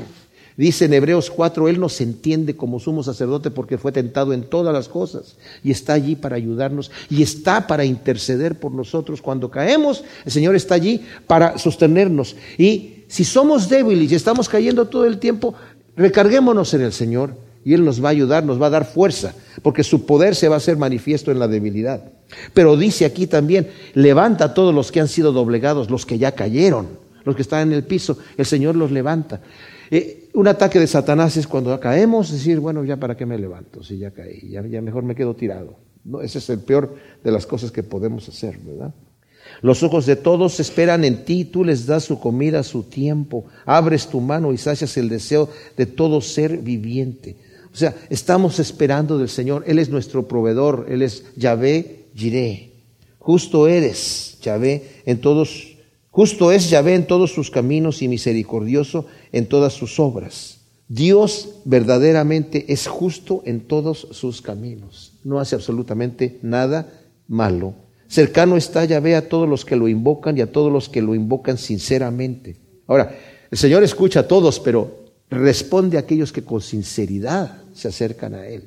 [0.57, 4.73] Dice en Hebreos 4, Él nos entiende como sumo sacerdote porque fue tentado en todas
[4.73, 9.21] las cosas y está allí para ayudarnos y está para interceder por nosotros.
[9.21, 12.35] Cuando caemos, el Señor está allí para sostenernos.
[12.57, 15.53] Y si somos débiles y estamos cayendo todo el tiempo,
[15.95, 19.33] recarguémonos en el Señor y Él nos va a ayudar, nos va a dar fuerza,
[19.61, 22.11] porque su poder se va a hacer manifiesto en la debilidad.
[22.53, 26.33] Pero dice aquí también, levanta a todos los que han sido doblegados, los que ya
[26.33, 26.87] cayeron,
[27.25, 29.41] los que están en el piso, el Señor los levanta.
[29.91, 33.83] Eh, un ataque de Satanás es cuando caemos, decir, bueno, ya para qué me levanto,
[33.83, 35.77] si ya caí, ya, mejor me quedo tirado.
[36.03, 38.93] No, ese es el peor de las cosas que podemos hacer, ¿verdad?
[39.61, 44.07] Los ojos de todos esperan en ti, tú les das su comida, su tiempo, abres
[44.07, 47.35] tu mano y sacias el deseo de todo ser viviente.
[47.79, 52.73] O sea, estamos esperando del Señor, Él es nuestro proveedor, Él es Yahvé Jireh.
[53.19, 55.77] Justo eres, Yahvé, en todos
[56.11, 60.59] Justo es Yahvé en todos sus caminos y misericordioso en todas sus obras.
[60.89, 65.13] Dios verdaderamente es justo en todos sus caminos.
[65.23, 66.91] No hace absolutamente nada
[67.29, 67.75] malo.
[68.09, 71.15] Cercano está Yahvé a todos los que lo invocan y a todos los que lo
[71.15, 72.57] invocan sinceramente.
[72.87, 73.15] Ahora,
[73.49, 78.47] el Señor escucha a todos, pero responde a aquellos que con sinceridad se acercan a
[78.47, 78.63] Él.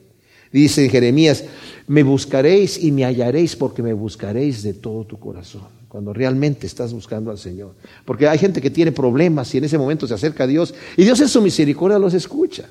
[0.53, 1.44] Dice Jeremías,
[1.87, 6.92] me buscaréis y me hallaréis porque me buscaréis de todo tu corazón cuando realmente estás
[6.92, 7.75] buscando al Señor.
[8.05, 11.05] Porque hay gente que tiene problemas y en ese momento se acerca a Dios y
[11.05, 12.68] Dios en su misericordia los escucha.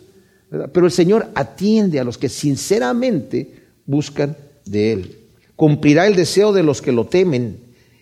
[0.49, 5.17] Pero el Señor atiende a los que sinceramente buscan de Él.
[5.55, 7.57] Cumplirá el deseo de los que lo temen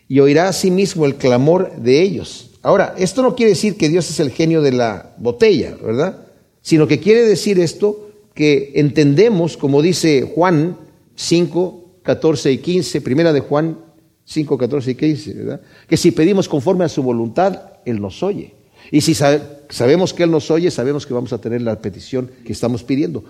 [0.07, 2.48] y oirá a sí mismo el clamor de ellos.
[2.61, 6.25] Ahora, esto no quiere decir que Dios es el genio de la botella, ¿verdad?
[6.61, 10.77] Sino que quiere decir esto que entendemos, como dice Juan
[11.15, 13.77] 5, 14 y 15, primera de Juan
[14.25, 15.61] 5, 14 y 15, ¿verdad?
[15.87, 18.53] Que si pedimos conforme a su voluntad, Él nos oye.
[18.91, 22.53] Y si sabemos que Él nos oye, sabemos que vamos a tener la petición que
[22.53, 23.23] estamos pidiendo.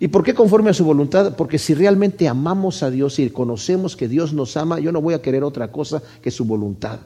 [0.00, 1.36] ¿Y por qué conforme a su voluntad?
[1.36, 5.14] Porque si realmente amamos a Dios y conocemos que Dios nos ama, yo no voy
[5.14, 7.00] a querer otra cosa que su voluntad.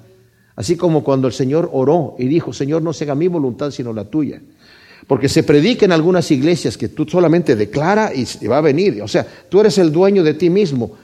[0.58, 3.92] Así como cuando el Señor oró y dijo, Señor, no se haga mi voluntad sino
[3.92, 4.42] la tuya.
[5.06, 9.00] Porque se predica en algunas iglesias que tú solamente declara y va a venir.
[9.00, 10.96] O sea, tú eres el dueño de ti mismo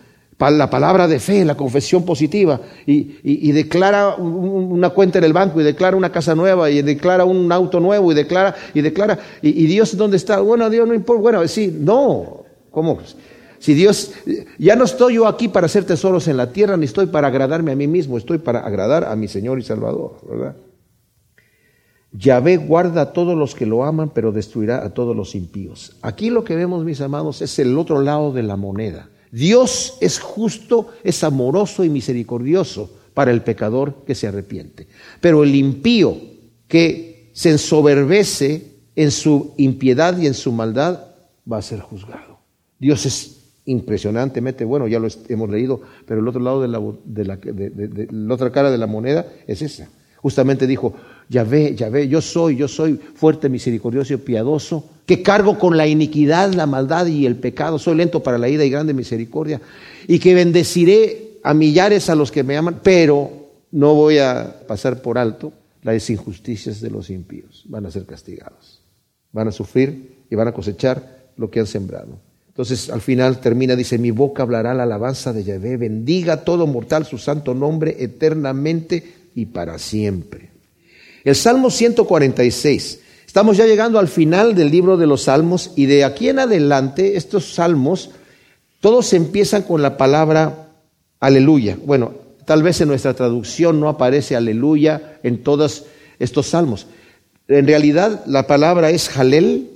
[0.50, 5.64] la palabra de fe, la confesión positiva, y, declara una cuenta en el banco, y
[5.64, 9.96] declara una casa nueva, y declara un auto nuevo, y declara, y declara, y, Dios
[9.96, 12.98] dónde está, bueno, Dios no importa, bueno, sí, no, ¿cómo?
[13.64, 14.12] Si Dios,
[14.58, 17.72] ya no estoy yo aquí para hacer tesoros en la tierra, ni estoy para agradarme
[17.72, 20.56] a mí mismo, estoy para agradar a mi Señor y Salvador, ¿verdad?
[22.12, 25.96] Yahvé guarda a todos los que lo aman, pero destruirá a todos los impíos.
[26.02, 29.08] Aquí lo que vemos, mis amados, es el otro lado de la moneda.
[29.32, 34.88] Dios es justo, es amoroso y misericordioso para el pecador que se arrepiente.
[35.22, 36.18] Pero el impío
[36.68, 41.00] que se ensoberbece en su impiedad y en su maldad
[41.50, 42.40] va a ser juzgado.
[42.78, 47.24] Dios es impresionantemente bueno, ya lo hemos leído, pero el otro lado de la, de
[47.24, 49.88] la, de, la otra cara de la moneda es esa.
[50.16, 50.94] Justamente dijo,
[51.28, 55.76] ya ve, ya ve, yo soy, yo soy fuerte, misericordioso y piadoso, que cargo con
[55.76, 59.60] la iniquidad, la maldad y el pecado, soy lento para la ira y grande misericordia,
[60.06, 63.30] y que bendeciré a millares a los que me aman, pero
[63.70, 68.82] no voy a pasar por alto las injusticias de los impíos, van a ser castigados,
[69.32, 72.18] van a sufrir y van a cosechar lo que han sembrado.
[72.54, 77.04] Entonces al final termina, dice, mi boca hablará la alabanza de Yahvé, bendiga todo mortal
[77.04, 80.50] su santo nombre eternamente y para siempre.
[81.24, 83.00] El Salmo 146.
[83.26, 87.16] Estamos ya llegando al final del libro de los Salmos y de aquí en adelante
[87.16, 88.10] estos salmos
[88.80, 90.68] todos empiezan con la palabra
[91.18, 91.76] aleluya.
[91.84, 92.14] Bueno,
[92.44, 95.86] tal vez en nuestra traducción no aparece aleluya en todos
[96.20, 96.86] estos salmos.
[97.48, 99.70] En realidad la palabra es halel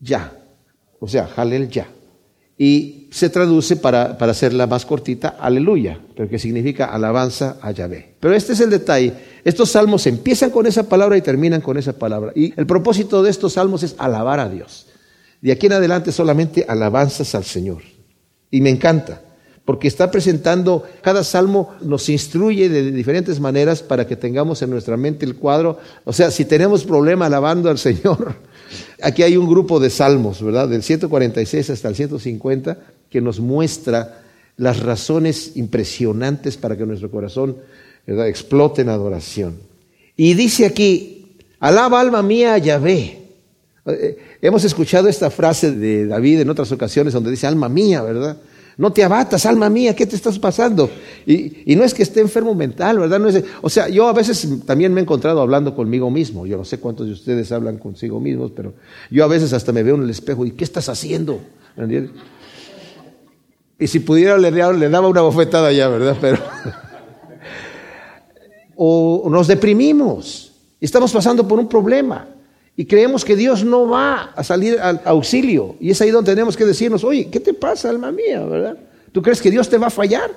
[0.00, 0.32] ya,
[0.98, 1.86] o sea, halel ya.
[2.58, 8.14] Y se traduce para, para hacerla más cortita, aleluya, pero que significa alabanza a Yahvé.
[8.18, 9.12] Pero este es el detalle.
[9.44, 12.32] Estos salmos empiezan con esa palabra y terminan con esa palabra.
[12.34, 14.86] Y el propósito de estos salmos es alabar a Dios.
[15.40, 17.82] De aquí en adelante solamente alabanzas al Señor.
[18.50, 19.20] Y me encanta,
[19.64, 24.96] porque está presentando, cada salmo nos instruye de diferentes maneras para que tengamos en nuestra
[24.96, 25.78] mente el cuadro.
[26.04, 28.34] O sea, si tenemos problema alabando al Señor,
[29.02, 30.68] Aquí hay un grupo de salmos, ¿verdad?
[30.68, 32.78] Del 146 hasta el 150,
[33.10, 34.22] que nos muestra
[34.56, 37.56] las razones impresionantes para que nuestro corazón
[38.06, 39.56] explote en adoración.
[40.16, 43.22] Y dice aquí, alaba alma mía a Yahvé.
[43.86, 48.38] Eh, hemos escuchado esta frase de David en otras ocasiones donde dice alma mía, ¿verdad?
[48.78, 50.90] No te abatas, alma mía, ¿qué te estás pasando?
[51.24, 53.18] Y, no es que esté enfermo mental, ¿verdad?
[53.18, 56.46] No es, o sea, yo a veces también me he encontrado hablando conmigo mismo.
[56.46, 58.74] Yo no sé cuántos de ustedes hablan consigo mismos, pero
[59.10, 61.40] yo a veces hasta me veo en el espejo y ¿qué estás haciendo?
[63.78, 66.18] Y si pudiera le, le daba una bofetada ya, ¿verdad?
[66.20, 66.38] Pero
[68.76, 72.35] o nos deprimimos, estamos pasando por un problema.
[72.76, 75.76] Y creemos que Dios no va a salir al auxilio.
[75.80, 78.44] Y es ahí donde tenemos que decirnos, oye, ¿qué te pasa, alma mía?
[78.44, 78.76] ¿Verdad?
[79.12, 80.30] ¿Tú crees que Dios te va a fallar?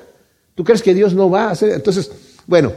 [0.55, 1.71] ¿Tú crees que Dios no va a hacer?
[1.71, 2.09] Entonces,
[2.47, 2.71] bueno,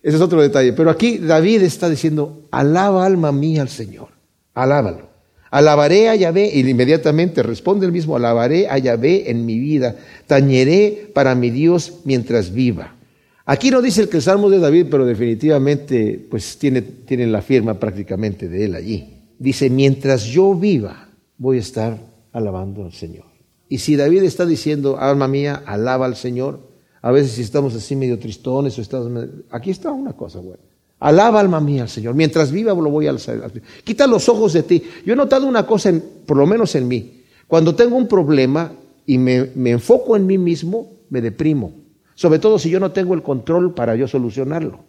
[0.00, 0.72] ese es otro detalle.
[0.74, 4.08] Pero aquí David está diciendo, alaba alma mía al Señor.
[4.54, 5.08] Alábalo.
[5.50, 11.10] Alabaré a Yahvé, y inmediatamente responde el mismo, alabaré a Yahvé en mi vida, tañeré
[11.14, 12.97] para mi Dios mientras viva.
[13.50, 17.80] Aquí no dice el que el Salmo de David, pero definitivamente pues tiene, la firma
[17.80, 19.22] prácticamente de él allí.
[19.38, 21.08] Dice, mientras yo viva,
[21.38, 21.98] voy a estar
[22.30, 23.24] alabando al Señor.
[23.66, 26.60] Y si David está diciendo, alma mía, alaba al Señor,
[27.00, 29.24] a veces si estamos así medio tristones o estamos...
[29.50, 30.62] Aquí está una cosa buena.
[30.98, 32.14] Alaba alma mía al Señor.
[32.14, 33.50] Mientras viva lo voy a alzar.
[33.82, 34.82] Quita los ojos de ti.
[35.06, 35.90] Yo he notado una cosa,
[36.26, 37.22] por lo menos en mí.
[37.46, 38.72] Cuando tengo un problema
[39.06, 41.77] y me, me enfoco en mí mismo, me deprimo.
[42.18, 44.80] Sobre todo si yo no tengo el control para yo solucionarlo.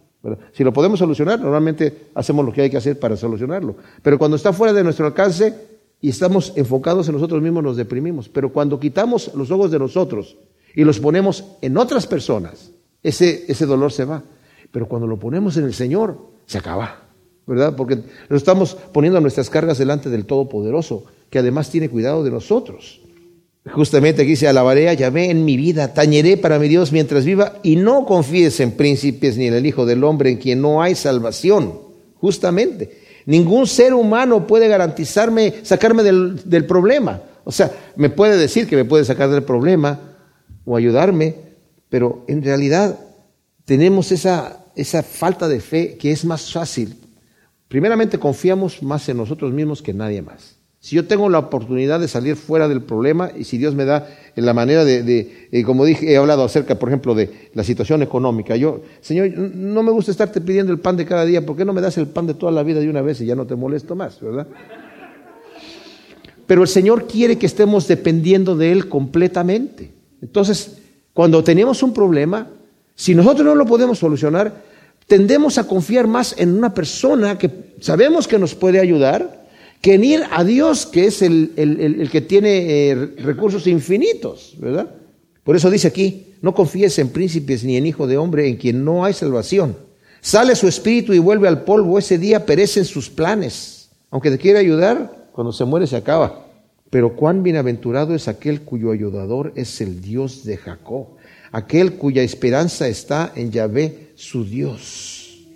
[0.51, 3.75] Si lo podemos solucionar, normalmente hacemos lo que hay que hacer para solucionarlo.
[4.01, 5.53] Pero cuando está fuera de nuestro alcance
[6.01, 8.27] y estamos enfocados en nosotros mismos, nos deprimimos.
[8.29, 10.37] Pero cuando quitamos los ojos de nosotros
[10.73, 12.71] y los ponemos en otras personas,
[13.03, 14.23] ese, ese dolor se va.
[14.71, 17.03] Pero cuando lo ponemos en el Señor, se acaba.
[17.45, 17.75] ¿Verdad?
[17.75, 23.01] Porque lo estamos poniendo nuestras cargas delante del Todopoderoso, que además tiene cuidado de nosotros.
[23.73, 27.75] Justamente aquí dice, alabaré Yahvé en mi vida, tañeré para mi Dios mientras viva, y
[27.75, 31.79] no confíes en príncipes ni en el Hijo del Hombre, en quien no hay salvación.
[32.15, 32.97] Justamente.
[33.25, 37.21] Ningún ser humano puede garantizarme, sacarme del, del problema.
[37.43, 39.99] O sea, me puede decir que me puede sacar del problema
[40.65, 41.36] o ayudarme,
[41.89, 42.99] pero en realidad
[43.65, 46.95] tenemos esa, esa falta de fe que es más fácil.
[47.67, 50.58] Primeramente confiamos más en nosotros mismos que en nadie más.
[50.81, 54.07] Si yo tengo la oportunidad de salir fuera del problema y si Dios me da
[54.35, 58.55] la manera de, eh, como dije, he hablado acerca, por ejemplo, de la situación económica.
[58.55, 61.73] Yo, Señor, no me gusta estarte pidiendo el pan de cada día, ¿por qué no
[61.73, 63.55] me das el pan de toda la vida de una vez y ya no te
[63.55, 64.47] molesto más, verdad?
[66.47, 69.91] Pero el Señor quiere que estemos dependiendo de Él completamente.
[70.21, 70.77] Entonces,
[71.13, 72.47] cuando tenemos un problema,
[72.95, 74.63] si nosotros no lo podemos solucionar,
[75.07, 79.38] tendemos a confiar más en una persona que sabemos que nos puede ayudar
[79.81, 84.93] que en ir a Dios, que es el, que tiene eh, recursos infinitos, ¿verdad?
[85.43, 88.83] Por eso dice aquí, no confíes en príncipes ni en hijo de hombre en quien
[88.83, 89.77] no hay salvación.
[90.21, 93.89] Sale su espíritu y vuelve al polvo, ese día perecen sus planes.
[94.11, 96.45] Aunque te quiera ayudar, cuando se muere se acaba.
[96.89, 101.15] Pero cuán bienaventurado es aquel cuyo ayudador es el Dios de Jacob,
[101.51, 105.47] aquel cuya esperanza está en Yahvé, su Dios.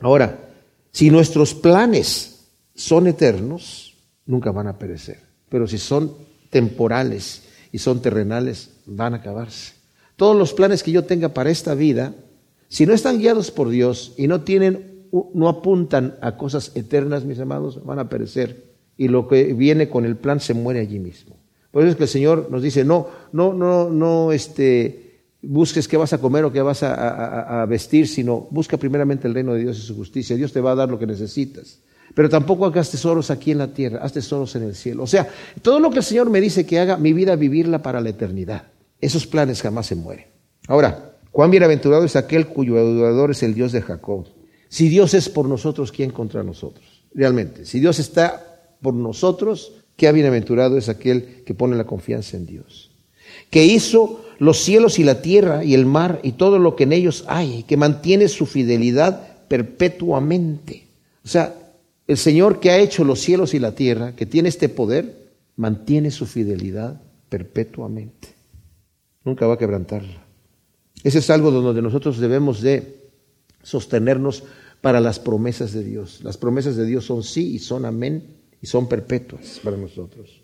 [0.00, 0.50] Ahora,
[0.90, 2.29] si nuestros planes
[2.74, 5.18] son eternos, nunca van a perecer.
[5.48, 6.12] Pero si son
[6.50, 9.74] temporales y son terrenales, van a acabarse.
[10.16, 12.14] Todos los planes que yo tenga para esta vida,
[12.68, 17.40] si no están guiados por Dios y no tienen, no apuntan a cosas eternas, mis
[17.40, 18.70] amados, van a perecer.
[18.96, 21.36] Y lo que viene con el plan se muere allí mismo.
[21.70, 25.96] Por eso es que el Señor nos dice, no, no, no, no, este, busques qué
[25.96, 29.60] vas a comer o qué vas a, a vestir, sino busca primeramente el reino de
[29.60, 30.36] Dios y su justicia.
[30.36, 31.80] Dios te va a dar lo que necesitas.
[32.14, 35.04] Pero tampoco hagas tesoros aquí en la tierra, haz tesoros en el cielo.
[35.04, 35.28] O sea,
[35.62, 38.64] todo lo que el Señor me dice que haga, mi vida vivirla para la eternidad.
[39.00, 40.26] Esos planes jamás se mueren.
[40.66, 44.26] Ahora, cuán bienaventurado es aquel cuyo adorador es el Dios de Jacob.
[44.68, 47.04] Si Dios es por nosotros, ¿quién contra nosotros?
[47.14, 52.46] Realmente, si Dios está por nosotros, qué bienaventurado es aquel que pone la confianza en
[52.46, 52.90] Dios.
[53.50, 56.92] Que hizo los cielos y la tierra y el mar y todo lo que en
[56.92, 60.86] ellos hay, que mantiene su fidelidad perpetuamente.
[61.24, 61.54] O sea,
[62.10, 66.10] el Señor que ha hecho los cielos y la tierra, que tiene este poder, mantiene
[66.10, 68.34] su fidelidad perpetuamente.
[69.24, 70.20] Nunca va a quebrantarla.
[71.04, 72.96] Ese es algo donde nosotros debemos de
[73.62, 74.42] sostenernos
[74.80, 76.18] para las promesas de Dios.
[76.24, 78.24] Las promesas de Dios son sí y son amén
[78.60, 80.42] y son perpetuas para nosotros.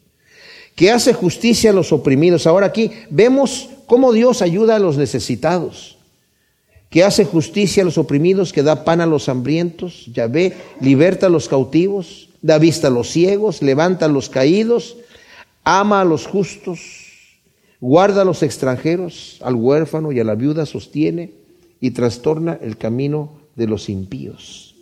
[0.76, 2.46] Que hace justicia a los oprimidos.
[2.46, 5.95] Ahora aquí vemos cómo Dios ayuda a los necesitados
[6.96, 11.28] que hace justicia a los oprimidos, que da pan a los hambrientos, Yahvé liberta a
[11.28, 14.96] los cautivos, da vista a los ciegos, levanta a los caídos,
[15.62, 16.80] ama a los justos,
[17.82, 21.34] guarda a los extranjeros, al huérfano y a la viuda sostiene
[21.82, 24.74] y trastorna el camino de los impíos.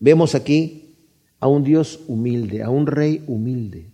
[0.00, 0.96] Vemos aquí
[1.40, 3.86] a un Dios humilde, a un rey humilde.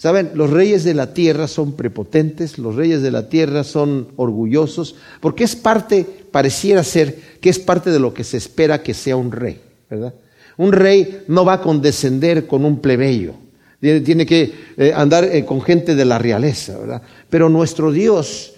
[0.00, 4.94] Saben, los reyes de la tierra son prepotentes, los reyes de la tierra son orgullosos,
[5.20, 9.16] porque es parte, pareciera ser, que es parte de lo que se espera que sea
[9.16, 9.60] un rey,
[9.90, 10.14] ¿verdad?
[10.56, 13.34] Un rey no va a condescender con un plebeyo,
[13.78, 17.02] tiene que eh, andar eh, con gente de la realeza, ¿verdad?
[17.28, 18.54] Pero nuestro Dios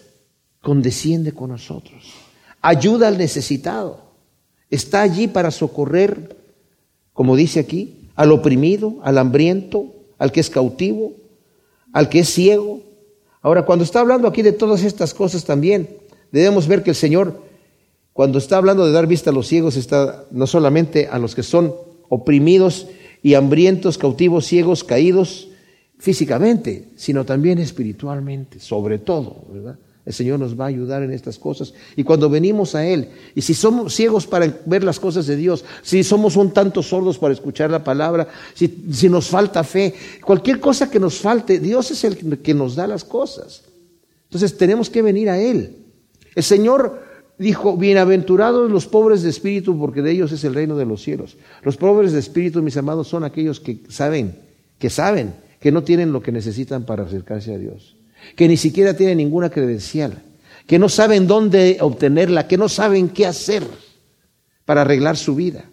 [0.61, 2.05] condesciende con nosotros,
[2.61, 4.13] ayuda al necesitado,
[4.71, 6.37] está allí para socorrer,
[7.13, 11.17] como dice aquí, al oprimido, al hambriento, al que es cautivo,
[11.93, 12.81] al que es ciego.
[13.41, 15.89] Ahora, cuando está hablando aquí de todas estas cosas también,
[16.31, 17.43] debemos ver que el Señor,
[18.13, 21.43] cuando está hablando de dar vista a los ciegos, está no solamente a los que
[21.43, 21.75] son
[22.09, 22.89] oprimidos
[23.23, 25.49] y hambrientos, cautivos, ciegos, caídos
[25.99, 29.79] físicamente, sino también espiritualmente, sobre todo, ¿verdad?
[30.05, 31.75] El Señor nos va a ayudar en estas cosas.
[31.95, 35.65] Y cuando venimos a Él, y si somos ciegos para ver las cosas de Dios,
[35.83, 40.59] si somos un tanto sordos para escuchar la palabra, si, si nos falta fe, cualquier
[40.59, 43.63] cosa que nos falte, Dios es el que nos da las cosas.
[44.25, 45.77] Entonces tenemos que venir a Él.
[46.35, 47.01] El Señor
[47.39, 51.37] dijo, bienaventurados los pobres de espíritu, porque de ellos es el reino de los cielos.
[51.63, 54.37] Los pobres de espíritu, mis amados, son aquellos que saben,
[54.81, 57.97] que saben que no tienen lo que necesitan para acercarse a Dios
[58.37, 60.23] que ni siquiera tienen ninguna credencial,
[60.67, 63.65] que no saben dónde obtenerla, que no saben qué hacer
[64.65, 65.65] para arreglar su vida,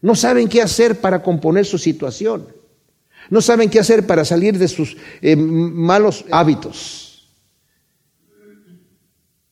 [0.00, 2.46] no saben qué hacer para componer su situación,
[3.30, 7.08] no saben qué hacer para salir de sus eh, malos hábitos.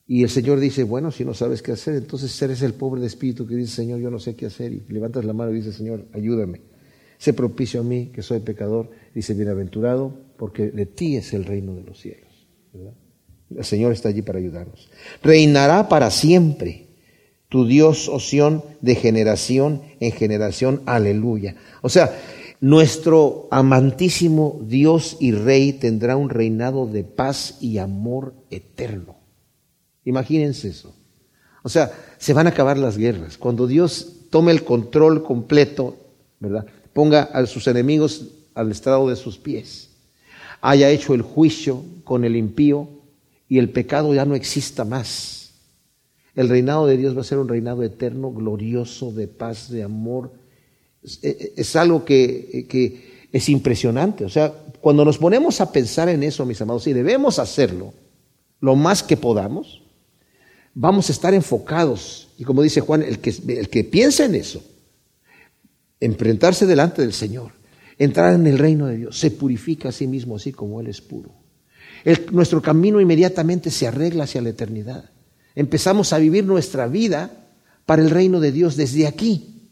[0.07, 3.07] Y el Señor dice, bueno, si no sabes qué hacer, entonces eres el pobre de
[3.07, 4.73] espíritu que dice, Señor, yo no sé qué hacer.
[4.73, 6.63] Y levantas la mano y dices, Señor, ayúdame.
[7.17, 8.91] Sé propicio a mí, que soy pecador.
[9.15, 12.49] Dice, bienaventurado porque de ti es el reino de los cielos.
[13.55, 14.89] El Señor está allí para ayudarnos.
[15.23, 16.87] Reinará para siempre
[17.51, 20.81] tu Dios, Oción, de generación en generación.
[20.87, 21.57] Aleluya.
[21.83, 22.19] O sea,
[22.59, 29.19] nuestro amantísimo Dios y Rey tendrá un reinado de paz y amor eterno.
[30.07, 30.97] Imagínense eso.
[31.63, 33.37] O sea, se van a acabar las guerras.
[33.37, 35.99] Cuando Dios tome el control completo,
[36.39, 36.65] ¿verdad?
[36.95, 39.90] Ponga a sus enemigos al estrado de sus pies
[40.61, 42.89] haya hecho el juicio con el impío
[43.49, 45.53] y el pecado ya no exista más.
[46.35, 50.33] El reinado de Dios va a ser un reinado eterno, glorioso, de paz, de amor.
[51.03, 54.25] Es, e, e, algo que, que es impresionante.
[54.25, 57.93] O sea, cuando nos ponemos a pensar en eso, mis amados, y debemos hacerlo
[58.61, 59.83] lo más que podamos,
[60.75, 62.29] vamos a estar enfocados.
[62.39, 64.63] Y como dice Juan, el que, el que piensa en eso,
[65.99, 67.53] enfrentarse delante del Señor,
[68.01, 71.03] entrar en el reino de Dios, se purifica a sí mismo así como Él es
[71.03, 71.35] puro.
[72.33, 75.11] nuestro camino inmediatamente se arregla hacia la eternidad.
[75.55, 77.31] Empezamos a vivir nuestra vida
[77.85, 79.69] para el reino de Dios desde aquí.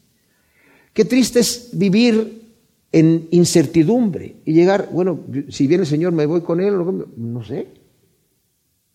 [0.92, 2.52] Qué triste es vivir
[2.92, 6.74] en incertidumbre y llegar, bueno, si viene el Señor, me voy con Él,
[7.16, 7.68] no sé.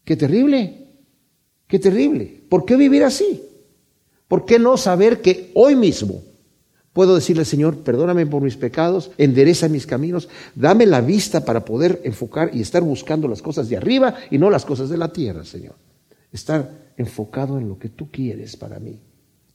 [0.05, 0.89] Qué terrible,
[1.65, 2.43] qué terrible.
[2.49, 3.41] ¿Por qué vivir así?
[4.27, 6.21] ¿Por qué no saber que hoy mismo
[6.93, 11.99] Puedo decirle, Señor, perdóname por mis pecados, endereza mis caminos, dame la vista para poder
[12.03, 15.43] enfocar y estar buscando las cosas de arriba y no las cosas de la tierra,
[15.43, 15.75] Señor.
[16.31, 18.99] Estar enfocado en lo que tú quieres para mí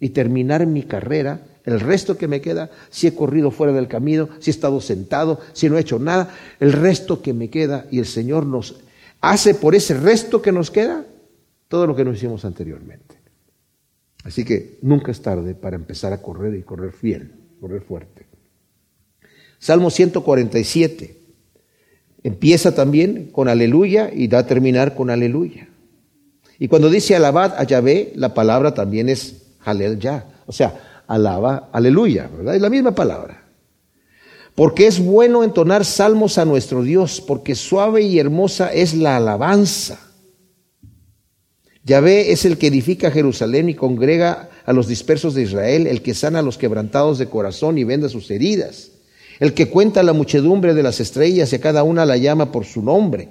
[0.00, 4.28] y terminar mi carrera, el resto que me queda, si he corrido fuera del camino,
[4.40, 8.00] si he estado sentado, si no he hecho nada, el resto que me queda y
[8.00, 8.80] el Señor nos
[9.20, 11.04] hace por ese resto que nos queda
[11.68, 13.17] todo lo que nos hicimos anteriormente.
[14.24, 18.26] Así que nunca es tarde para empezar a correr y correr fiel, correr fuerte.
[19.58, 21.16] Salmo 147
[22.22, 25.68] empieza también con aleluya y da a terminar con aleluya.
[26.58, 31.70] Y cuando dice alabad a Yahvé, la palabra también es halel ya, o sea, alaba,
[31.72, 32.56] aleluya, ¿verdad?
[32.56, 33.44] Es la misma palabra.
[34.54, 40.00] Porque es bueno entonar salmos a nuestro Dios, porque suave y hermosa es la alabanza.
[41.88, 46.12] Yahvé es el que edifica Jerusalén y congrega a los dispersos de Israel, el que
[46.12, 48.90] sana a los quebrantados de corazón y venda sus heridas,
[49.40, 52.66] el que cuenta la muchedumbre de las estrellas y a cada una la llama por
[52.66, 53.30] su nombre.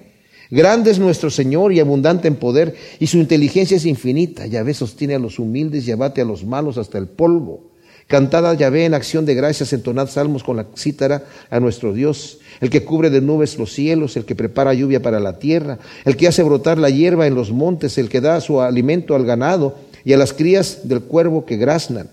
[0.49, 4.47] Grande es nuestro Señor y abundante en poder, y su inteligencia es infinita.
[4.47, 7.76] Yahvé sostiene a los humildes y abate a los malos hasta el polvo.
[8.07, 12.39] Cantad a Yahvé en acción de gracias, entonad salmos con la cítara a nuestro Dios
[12.61, 16.15] el que cubre de nubes los cielos, el que prepara lluvia para la tierra, el
[16.15, 19.75] que hace brotar la hierba en los montes, el que da su alimento al ganado
[20.03, 22.09] y a las crías del cuervo que graznan.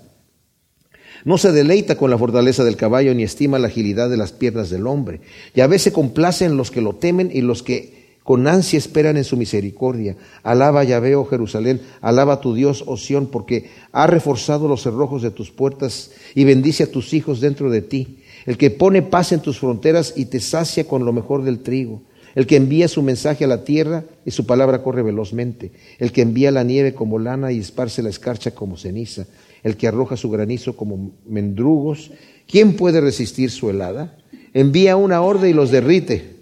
[1.24, 4.68] No se deleita con la fortaleza del caballo ni estima la agilidad de las piernas
[4.68, 5.20] del hombre.
[5.54, 9.18] Y a veces complace en los que lo temen y los que con ansia esperan
[9.18, 10.16] en su misericordia.
[10.42, 15.20] Alaba Yahvé, oh Jerusalén, alaba a tu Dios, oh Sión, porque ha reforzado los cerrojos
[15.22, 18.18] de tus puertas y bendice a tus hijos dentro de ti.
[18.46, 22.02] el que pone paz en tus fronteras y te sacia con lo mejor del trigo,
[22.34, 26.22] el que envía su mensaje a la tierra y su palabra corre velozmente, el que
[26.22, 29.26] envía la nieve como lana y esparce la escarcha como ceniza,
[29.62, 32.10] el que arroja su granizo como mendrugos.
[32.46, 34.18] ¿Quién puede resistir su helada?
[34.52, 36.33] Envía una orden y los derrite,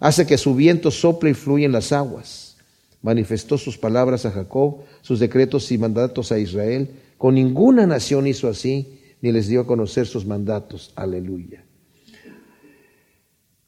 [0.00, 2.56] hace que su viento sople y fluya en las aguas.
[3.02, 6.90] Manifestó sus palabras a Jacob, sus decretos y mandatos a Israel.
[7.16, 10.92] Con ninguna nación hizo así, ni les dio a conocer sus mandatos.
[10.96, 11.64] Aleluya.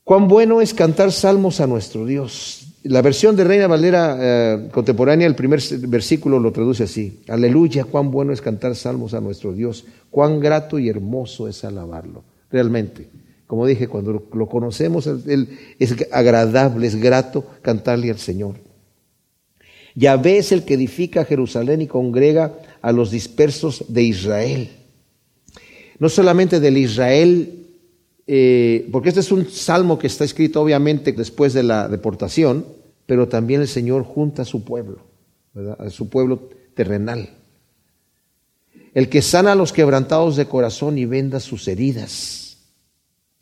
[0.05, 2.67] Cuán bueno es cantar salmos a nuestro Dios.
[2.83, 7.23] La versión de Reina Valera eh, contemporánea, el primer versículo lo traduce así.
[7.29, 9.85] Aleluya, cuán bueno es cantar salmos a nuestro Dios.
[10.11, 12.25] Cuán grato y hermoso es alabarlo.
[12.51, 13.09] Realmente,
[13.51, 15.11] como dije, cuando lo conocemos,
[15.81, 18.55] es agradable, es grato cantarle al Señor.
[19.97, 24.71] Yahvé es el que edifica Jerusalén y congrega a los dispersos de Israel.
[25.99, 27.61] No solamente del Israel
[28.33, 32.65] eh, porque este es un salmo que está escrito obviamente después de la deportación,
[33.07, 35.01] pero también el Señor junta a su pueblo,
[35.77, 37.31] a su pueblo terrenal.
[38.95, 42.50] El que sana a los quebrantados de corazón y venda sus heridas.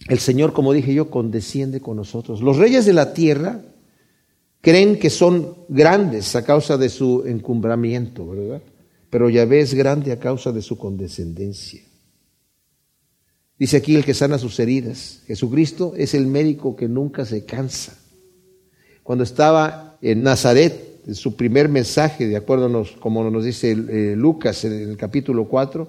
[0.07, 2.41] El Señor, como dije yo, condesciende con nosotros.
[2.41, 3.63] Los reyes de la tierra
[4.61, 8.63] creen que son grandes a causa de su encumbramiento, ¿verdad?
[9.11, 11.83] Pero Yahvé es grande a causa de su condescendencia.
[13.59, 15.23] Dice aquí el que sana sus heridas.
[15.27, 17.99] Jesucristo es el médico que nunca se cansa.
[19.03, 24.15] Cuando estaba en Nazaret, en su primer mensaje, de acuerdo a como nos dice eh,
[24.17, 25.89] Lucas en el capítulo 4,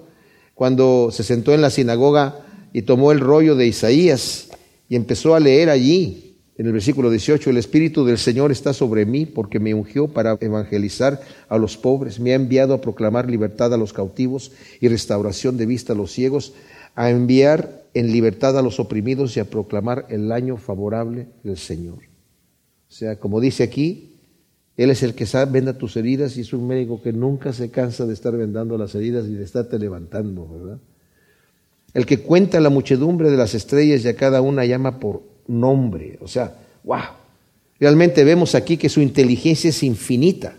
[0.54, 4.48] cuando se sentó en la sinagoga y tomó el rollo de Isaías
[4.88, 9.06] y empezó a leer allí, en el versículo 18, el Espíritu del Señor está sobre
[9.06, 13.72] mí porque me ungió para evangelizar a los pobres, me ha enviado a proclamar libertad
[13.72, 16.52] a los cautivos y restauración de vista a los ciegos,
[16.94, 22.00] a enviar en libertad a los oprimidos y a proclamar el año favorable del Señor.
[22.90, 24.16] O sea, como dice aquí,
[24.76, 27.70] Él es el que sabe, venda tus heridas y es un médico que nunca se
[27.70, 30.78] cansa de estar vendando las heridas y de estarte levantando, ¿verdad?
[31.92, 36.18] El que cuenta la muchedumbre de las estrellas y a cada una llama por nombre.
[36.20, 37.00] O sea, wow.
[37.78, 40.54] Realmente vemos aquí que su inteligencia es infinita.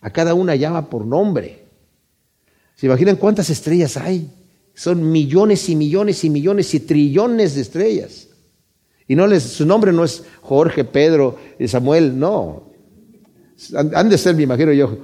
[0.00, 1.64] A cada una llama por nombre.
[2.74, 4.28] ¿Se imaginan cuántas estrellas hay?
[4.74, 8.28] Son millones y millones y millones y trillones de estrellas.
[9.06, 12.72] Y no les, su nombre no es Jorge, Pedro, Samuel, no.
[13.94, 14.98] Han, de ser, me imagino yo,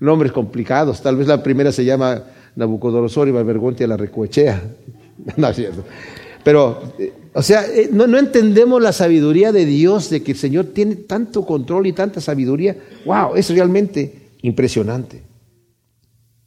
[0.00, 1.00] nombres complicados.
[1.00, 2.24] Tal vez la primera se llama
[2.56, 4.62] Nabucodonosor y Valvergonte a la Recoechea.
[5.36, 5.84] No es cierto.
[6.42, 10.38] Pero, eh, o sea, eh, no, no, entendemos la sabiduría de Dios, de que el
[10.38, 12.76] Señor tiene tanto control y tanta sabiduría.
[13.04, 13.36] ¡Wow!
[13.36, 15.22] Es realmente impresionante.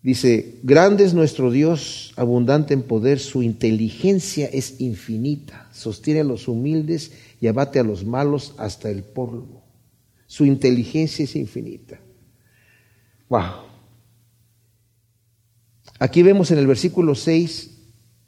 [0.05, 6.47] Dice, grande es nuestro Dios, abundante en poder, su inteligencia es infinita, sostiene a los
[6.47, 9.63] humildes y abate a los malos hasta el polvo.
[10.27, 11.99] Su inteligencia es infinita.
[13.29, 13.64] Wow.
[15.99, 17.71] Aquí vemos en el versículo 6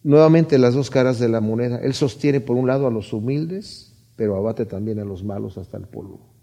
[0.03, 1.77] nuevamente las dos caras de la moneda.
[1.77, 5.77] Él sostiene por un lado a los humildes, pero abate también a los malos hasta
[5.77, 6.33] el polvo.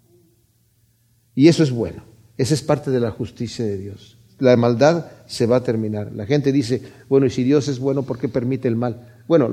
[1.34, 2.04] Y eso es bueno.
[2.36, 6.12] Esa es parte de la justicia de Dios la maldad se va a terminar.
[6.12, 9.22] La gente dice, bueno, y si Dios es bueno, ¿por qué permite el mal?
[9.26, 9.50] Bueno,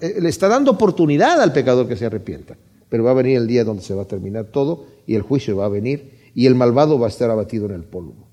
[0.00, 2.56] eh, le está dando oportunidad al pecador que se arrepienta,
[2.88, 5.56] pero va a venir el día donde se va a terminar todo y el juicio
[5.56, 8.28] va a venir y el malvado va a estar abatido en el polvo.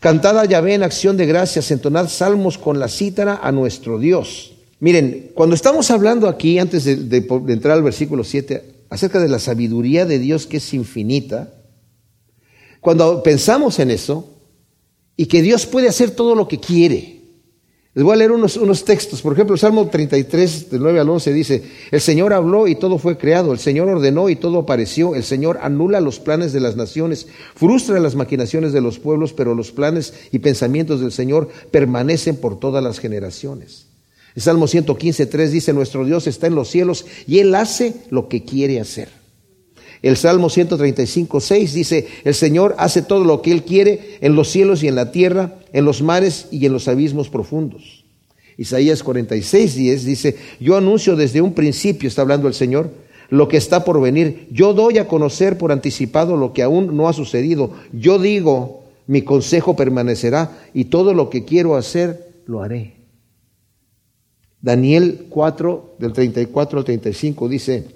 [0.00, 4.52] Cantada ya Yahvé en acción de gracias, entonad salmos con la cítara a nuestro Dios.
[4.80, 9.38] Miren, cuando estamos hablando aquí, antes de, de entrar al versículo 7, acerca de la
[9.38, 11.52] sabiduría de Dios que es infinita,
[12.80, 14.38] cuando pensamos en eso,
[15.16, 17.17] y que Dios puede hacer todo lo que quiere.
[17.98, 19.22] Les voy a leer unos, unos, textos.
[19.22, 22.96] Por ejemplo, el Salmo 33, del 9 al 11 dice, el Señor habló y todo
[22.96, 26.76] fue creado, el Señor ordenó y todo apareció, el Señor anula los planes de las
[26.76, 27.26] naciones,
[27.56, 32.60] frustra las maquinaciones de los pueblos, pero los planes y pensamientos del Señor permanecen por
[32.60, 33.86] todas las generaciones.
[34.36, 38.28] El Salmo 115, 3 dice, nuestro Dios está en los cielos y Él hace lo
[38.28, 39.08] que quiere hacer.
[40.02, 44.48] El Salmo 135, 6 dice, el Señor hace todo lo que Él quiere en los
[44.48, 48.04] cielos y en la tierra, en los mares y en los abismos profundos.
[48.56, 52.90] Isaías 46, 10 dice, yo anuncio desde un principio, está hablando el Señor,
[53.30, 54.48] lo que está por venir.
[54.50, 57.72] Yo doy a conocer por anticipado lo que aún no ha sucedido.
[57.92, 62.94] Yo digo, mi consejo permanecerá y todo lo que quiero hacer, lo haré.
[64.60, 67.86] Daniel 4, del 34 al 35 dice,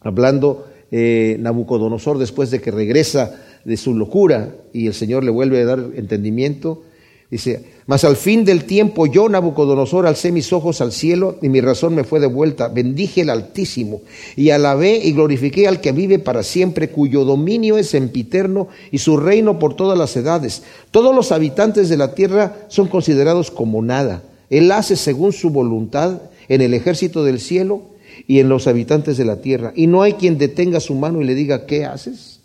[0.00, 0.66] hablando
[0.96, 3.34] eh, Nabucodonosor después de que regresa
[3.64, 6.84] de su locura y el Señor le vuelve a dar entendimiento.
[7.28, 11.60] Dice, mas al fin del tiempo yo, Nabucodonosor, alcé mis ojos al cielo y mi
[11.60, 12.68] razón me fue de vuelta.
[12.68, 14.02] Bendije el Altísimo
[14.36, 19.16] y alabé y glorifiqué al que vive para siempre, cuyo dominio es sempiterno y su
[19.16, 20.62] reino por todas las edades.
[20.92, 24.22] Todos los habitantes de la tierra son considerados como nada.
[24.48, 27.93] Él hace según su voluntad en el ejército del cielo
[28.26, 29.72] y en los habitantes de la tierra.
[29.74, 32.40] Y no hay quien detenga su mano y le diga, ¿qué haces?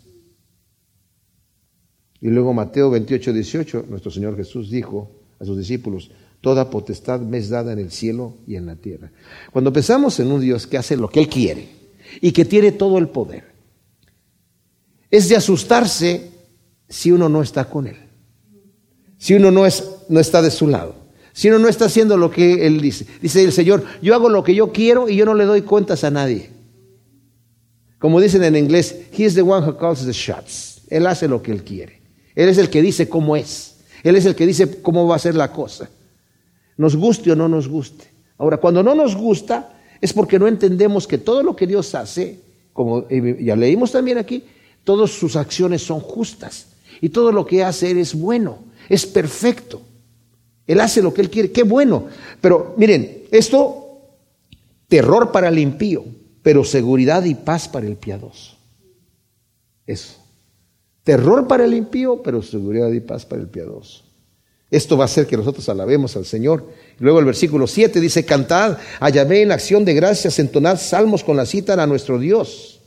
[2.20, 6.10] Y luego Mateo 28, 18, nuestro Señor Jesús dijo a sus discípulos,
[6.40, 9.10] toda potestad me es dada en el cielo y en la tierra.
[9.52, 11.68] Cuando pensamos en un Dios que hace lo que Él quiere
[12.20, 13.44] y que tiene todo el poder,
[15.10, 16.30] es de asustarse
[16.88, 17.96] si uno no está con Él,
[19.16, 20.99] si uno no, es, no está de su lado,
[21.32, 23.06] si uno no está haciendo lo que Él dice.
[23.20, 26.04] Dice el Señor, yo hago lo que yo quiero y yo no le doy cuentas
[26.04, 26.50] a nadie.
[27.98, 30.82] Como dicen en inglés, He is the one who calls the shots.
[30.88, 32.00] Él hace lo que Él quiere.
[32.34, 33.76] Él es el que dice cómo es.
[34.02, 35.88] Él es el que dice cómo va a ser la cosa.
[36.76, 38.06] Nos guste o no nos guste.
[38.38, 42.40] Ahora, cuando no nos gusta, es porque no entendemos que todo lo que Dios hace,
[42.72, 44.44] como ya leímos también aquí,
[44.82, 46.68] todas sus acciones son justas.
[47.02, 48.58] Y todo lo que hace es bueno,
[48.88, 49.82] es perfecto.
[50.70, 52.06] Él hace lo que Él quiere, qué bueno.
[52.40, 54.02] Pero miren, esto,
[54.86, 56.04] terror para el impío,
[56.42, 58.56] pero seguridad y paz para el piadoso.
[59.84, 60.14] Eso.
[61.02, 64.04] Terror para el impío, pero seguridad y paz para el piadoso.
[64.70, 66.64] Esto va a hacer que nosotros alabemos al Señor.
[67.00, 68.78] Luego el versículo 7 dice, cantad
[69.12, 72.80] Yahvé en acción de gracias, entonad salmos con la cítara a nuestro Dios.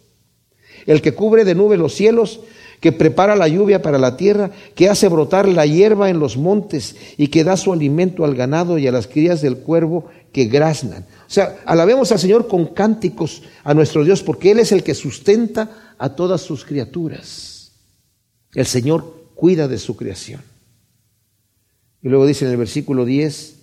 [0.86, 2.40] El que cubre de nubes los cielos,
[2.84, 6.98] que prepara la lluvia para la tierra, que hace brotar la hierba en los montes
[7.16, 11.04] y que da su alimento al ganado y a las crías del cuervo que graznan.
[11.26, 14.96] O sea, alabemos al Señor con cánticos a nuestro Dios, porque Él es el que
[14.96, 17.72] sustenta a todas sus criaturas.
[18.54, 20.42] El Señor cuida de su creación.
[22.02, 23.60] Y luego dice en el versículo 10,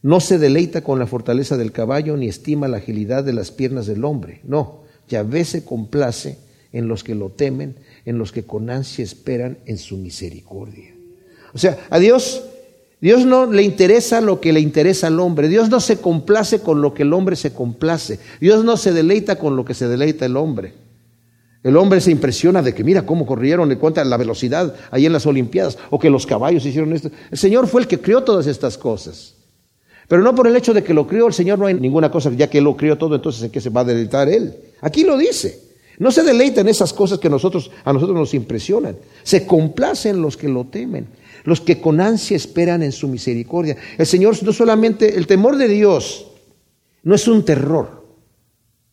[0.00, 3.86] no se deleita con la fortaleza del caballo ni estima la agilidad de las piernas
[3.86, 4.40] del hombre.
[4.44, 6.38] No, Yahvé se complace
[6.72, 10.94] en los que lo temen, en los que con ansia esperan en su misericordia.
[11.54, 12.42] O sea, a Dios,
[13.00, 15.48] Dios no le interesa lo que le interesa al hombre.
[15.48, 18.18] Dios no se complace con lo que el hombre se complace.
[18.40, 20.74] Dios no se deleita con lo que se deleita el hombre.
[21.62, 25.12] El hombre se impresiona de que mira cómo corrieron, le cuenta la velocidad ahí en
[25.12, 27.10] las Olimpiadas, o que los caballos hicieron esto.
[27.30, 29.36] El Señor fue el que crió todas estas cosas.
[30.08, 32.30] Pero no por el hecho de que lo crió el Señor, no hay ninguna cosa,
[32.30, 34.54] ya que lo crió todo, entonces en qué se va a deleitar Él.
[34.80, 35.71] Aquí lo dice.
[35.98, 38.96] No se deleita en esas cosas que nosotros, a nosotros nos impresionan.
[39.22, 41.06] Se complacen los que lo temen,
[41.44, 43.76] los que con ansia esperan en su misericordia.
[43.98, 46.28] El Señor no solamente, el temor de Dios
[47.02, 48.04] no es un terror,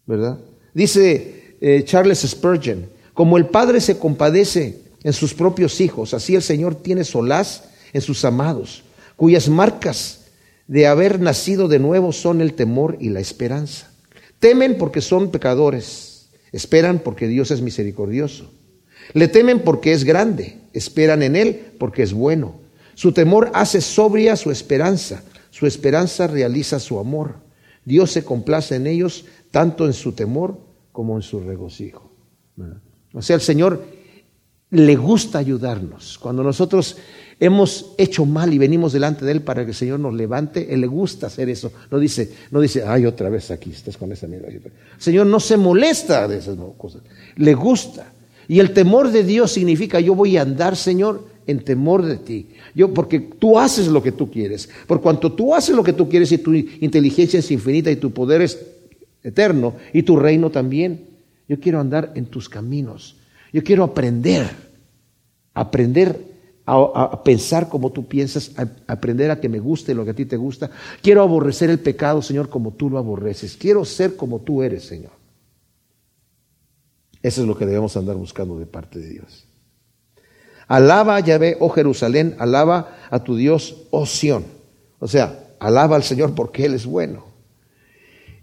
[0.05, 0.39] ¿verdad?
[0.73, 6.41] Dice eh, Charles Spurgeon, como el Padre se compadece en sus propios hijos, así el
[6.41, 8.83] Señor tiene solaz en sus amados,
[9.15, 10.25] cuyas marcas
[10.67, 13.91] de haber nacido de nuevo son el temor y la esperanza.
[14.39, 16.08] Temen porque son pecadores,
[16.51, 18.51] esperan porque Dios es misericordioso.
[19.13, 22.59] Le temen porque es grande, esperan en Él porque es bueno.
[22.95, 27.37] Su temor hace sobria su esperanza, su esperanza realiza su amor.
[27.85, 30.59] Dios se complace en ellos tanto en su temor
[30.91, 32.11] como en su regocijo.
[33.13, 33.83] O sea, el Señor
[34.69, 36.19] le gusta ayudarnos.
[36.19, 36.97] Cuando nosotros
[37.39, 40.81] hemos hecho mal y venimos delante de Él para que el Señor nos levante, Él
[40.81, 41.71] le gusta hacer eso.
[41.89, 44.49] No dice, no dice, ay, otra vez aquí estás con esa mierda.
[44.49, 44.61] El
[44.97, 47.01] Señor no se molesta de esas cosas.
[47.35, 48.11] Le gusta.
[48.47, 52.49] Y el temor de Dios significa, yo voy a andar, Señor, en temor de ti.
[52.75, 54.69] Yo, porque tú haces lo que tú quieres.
[54.87, 58.11] Por cuanto tú haces lo que tú quieres y tu inteligencia es infinita y tu
[58.11, 58.59] poder es
[59.23, 61.05] eterno y tu reino también.
[61.47, 63.15] Yo quiero andar en tus caminos.
[63.53, 64.47] Yo quiero aprender,
[65.53, 66.28] aprender
[66.71, 70.25] a, pensar como tú piensas, a, aprender a que me guste lo que a ti
[70.25, 70.69] te gusta.
[71.01, 73.57] Quiero aborrecer el pecado, Señor, como tú lo aborreces.
[73.57, 75.11] Quiero ser como tú eres, Señor.
[77.21, 79.45] Eso es lo que debemos andar buscando de parte de Dios.
[80.67, 84.45] Alaba a Yahvé, oh Jerusalén, alaba a tu Dios, oh Sión.
[84.99, 87.25] O sea, alaba al Señor porque Él es bueno.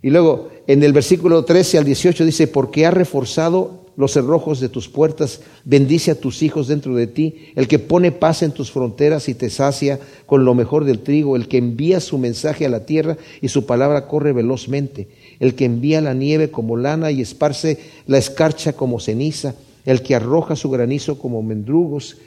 [0.02, 4.68] Y luego en el versículo 13 al 18 dice, porque ha reforzado los cerrojos de
[4.68, 8.70] tus puertas, bendice a tus hijos dentro de ti, el que pone paz en tus
[8.70, 12.68] fronteras y te sacia con lo mejor del trigo, el que envía su mensaje a
[12.68, 15.08] la tierra y su palabra corre velozmente,
[15.40, 19.54] el que envía la nieve como lana y esparce la escarcha como ceniza,
[19.86, 22.18] el que arroja su granizo como mendrugos.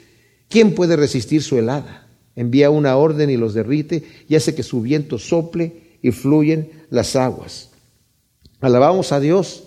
[0.48, 2.08] ¿Quién puede resistir su helada?
[2.34, 7.14] Envía una orden y los derrite y hace que su viento sople y fluyen las
[7.14, 7.70] aguas.
[8.60, 9.64] Alabamos a Dios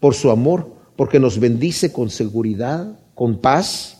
[0.00, 3.98] por su amor, porque nos bendice con seguridad, con paz,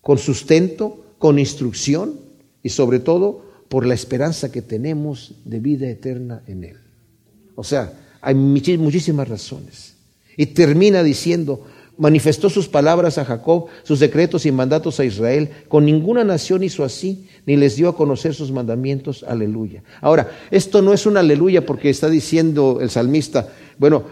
[0.00, 2.20] con sustento, con instrucción
[2.62, 6.76] y sobre todo por la esperanza que tenemos de vida eterna en Él.
[7.54, 9.94] O sea, hay muchísimas razones.
[10.36, 11.64] Y termina diciendo,
[11.98, 15.50] manifestó sus palabras a Jacob, sus decretos y mandatos a Israel.
[15.68, 19.24] Con ninguna nación hizo así, ni les dio a conocer sus mandamientos.
[19.24, 19.82] Aleluya.
[20.00, 24.04] Ahora, esto no es un aleluya porque está diciendo el salmista, bueno,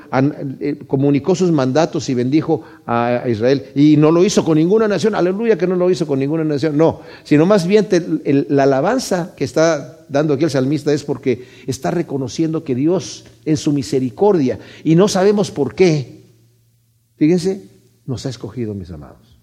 [0.61, 5.15] eh, comunicó sus mandatos y bendijo a, Israel y no lo hizo con ninguna nación.
[5.15, 6.77] Aleluya que no lo hizo con ninguna nación.
[6.77, 7.89] No, sino más bien
[8.49, 13.57] la alabanza que está dando aquí el salmista es porque está reconociendo que Dios en
[13.57, 16.23] su misericordia, y no sabemos por qué,
[17.17, 17.76] fíjense,
[18.07, 19.39] nos ha escogido, mis amados.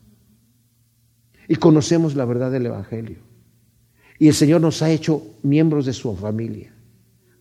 [1.48, 3.18] Y conocemos la verdad del Evangelio.
[4.18, 6.74] Y el Señor nos ha hecho miembros de su familia.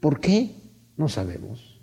[0.00, 0.50] ¿Por qué?
[0.96, 1.80] No sabemos.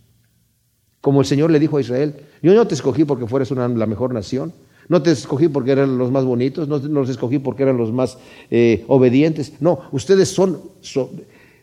[1.01, 3.85] Como el Señor le dijo a Israel, yo no te escogí porque fueras una, la
[3.85, 4.53] mejor nación,
[4.89, 8.17] no te escogí porque eran los más bonitos, no, los escogí porque eran los más
[8.49, 9.53] eh, obedientes.
[9.61, 11.09] No, ustedes son, son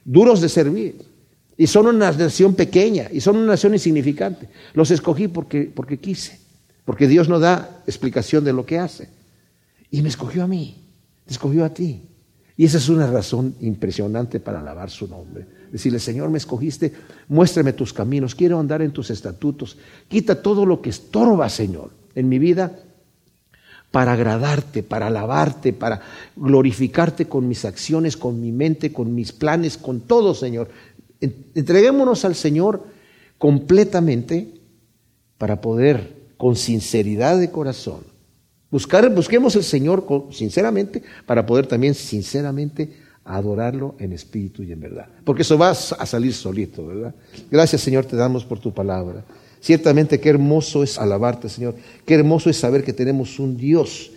[0.04, 0.96] duros de servir.
[1.58, 4.48] Y son una nación pequeña, y son una nación insignificante.
[4.74, 6.38] Los escogí porque, porque quise.
[6.86, 9.10] Porque Dios no da explicación de lo que hace.
[9.90, 10.88] Y me escogió a mí,
[11.26, 12.02] te escogió a ti.
[12.56, 15.46] Y esa es una razón impresionante para alabar su nombre.
[15.70, 16.94] Decirle, Señor, me escogiste,
[17.28, 19.76] muéstrame tus caminos, quiero andar en tus estatutos.
[20.08, 22.78] Quita todo lo que estorba, Señor, en mi vida
[23.90, 26.00] para agradarte, para alabarte, para
[26.36, 30.68] glorificarte con mis acciones, con mi mente, con mis planes, con todo, Señor.
[31.20, 32.84] Entreguémonos al Señor
[33.38, 34.54] completamente
[35.36, 38.00] para poder con sinceridad de corazón.
[38.70, 42.90] Buscar, busquemos al Señor sinceramente para poder también sinceramente
[43.24, 45.08] adorarlo en espíritu y en verdad.
[45.24, 47.14] Porque eso va a salir solito, ¿verdad?
[47.50, 49.24] Gracias Señor te damos por tu palabra.
[49.60, 51.74] Ciertamente qué hermoso es alabarte Señor.
[52.04, 54.12] Qué hermoso es saber que tenemos un Dios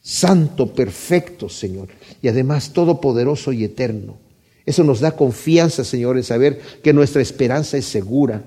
[0.00, 1.88] santo, perfecto Señor.
[2.22, 4.18] Y además todopoderoso y eterno.
[4.66, 8.44] Eso nos da confianza Señor en saber que nuestra esperanza es segura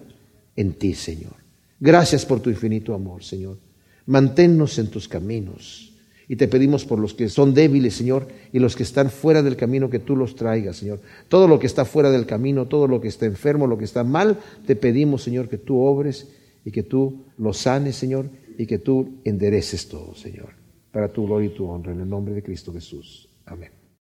[0.55, 1.46] en ti Señor.
[1.79, 3.57] Gracias por tu infinito amor, Señor.
[4.05, 5.93] Manténnos en tus caminos.
[6.29, 9.55] Y te pedimos por los que son débiles, Señor, y los que están fuera del
[9.55, 10.99] camino, que tú los traigas, Señor.
[11.29, 14.03] Todo lo que está fuera del camino, todo lo que está enfermo, lo que está
[14.03, 16.27] mal, te pedimos, Señor, que tú obres
[16.65, 20.49] y que tú lo sanes, Señor, y que tú endereces todo, Señor,
[20.91, 23.29] para tu gloria y tu honra, en el nombre de Cristo Jesús.
[23.45, 23.76] Amén.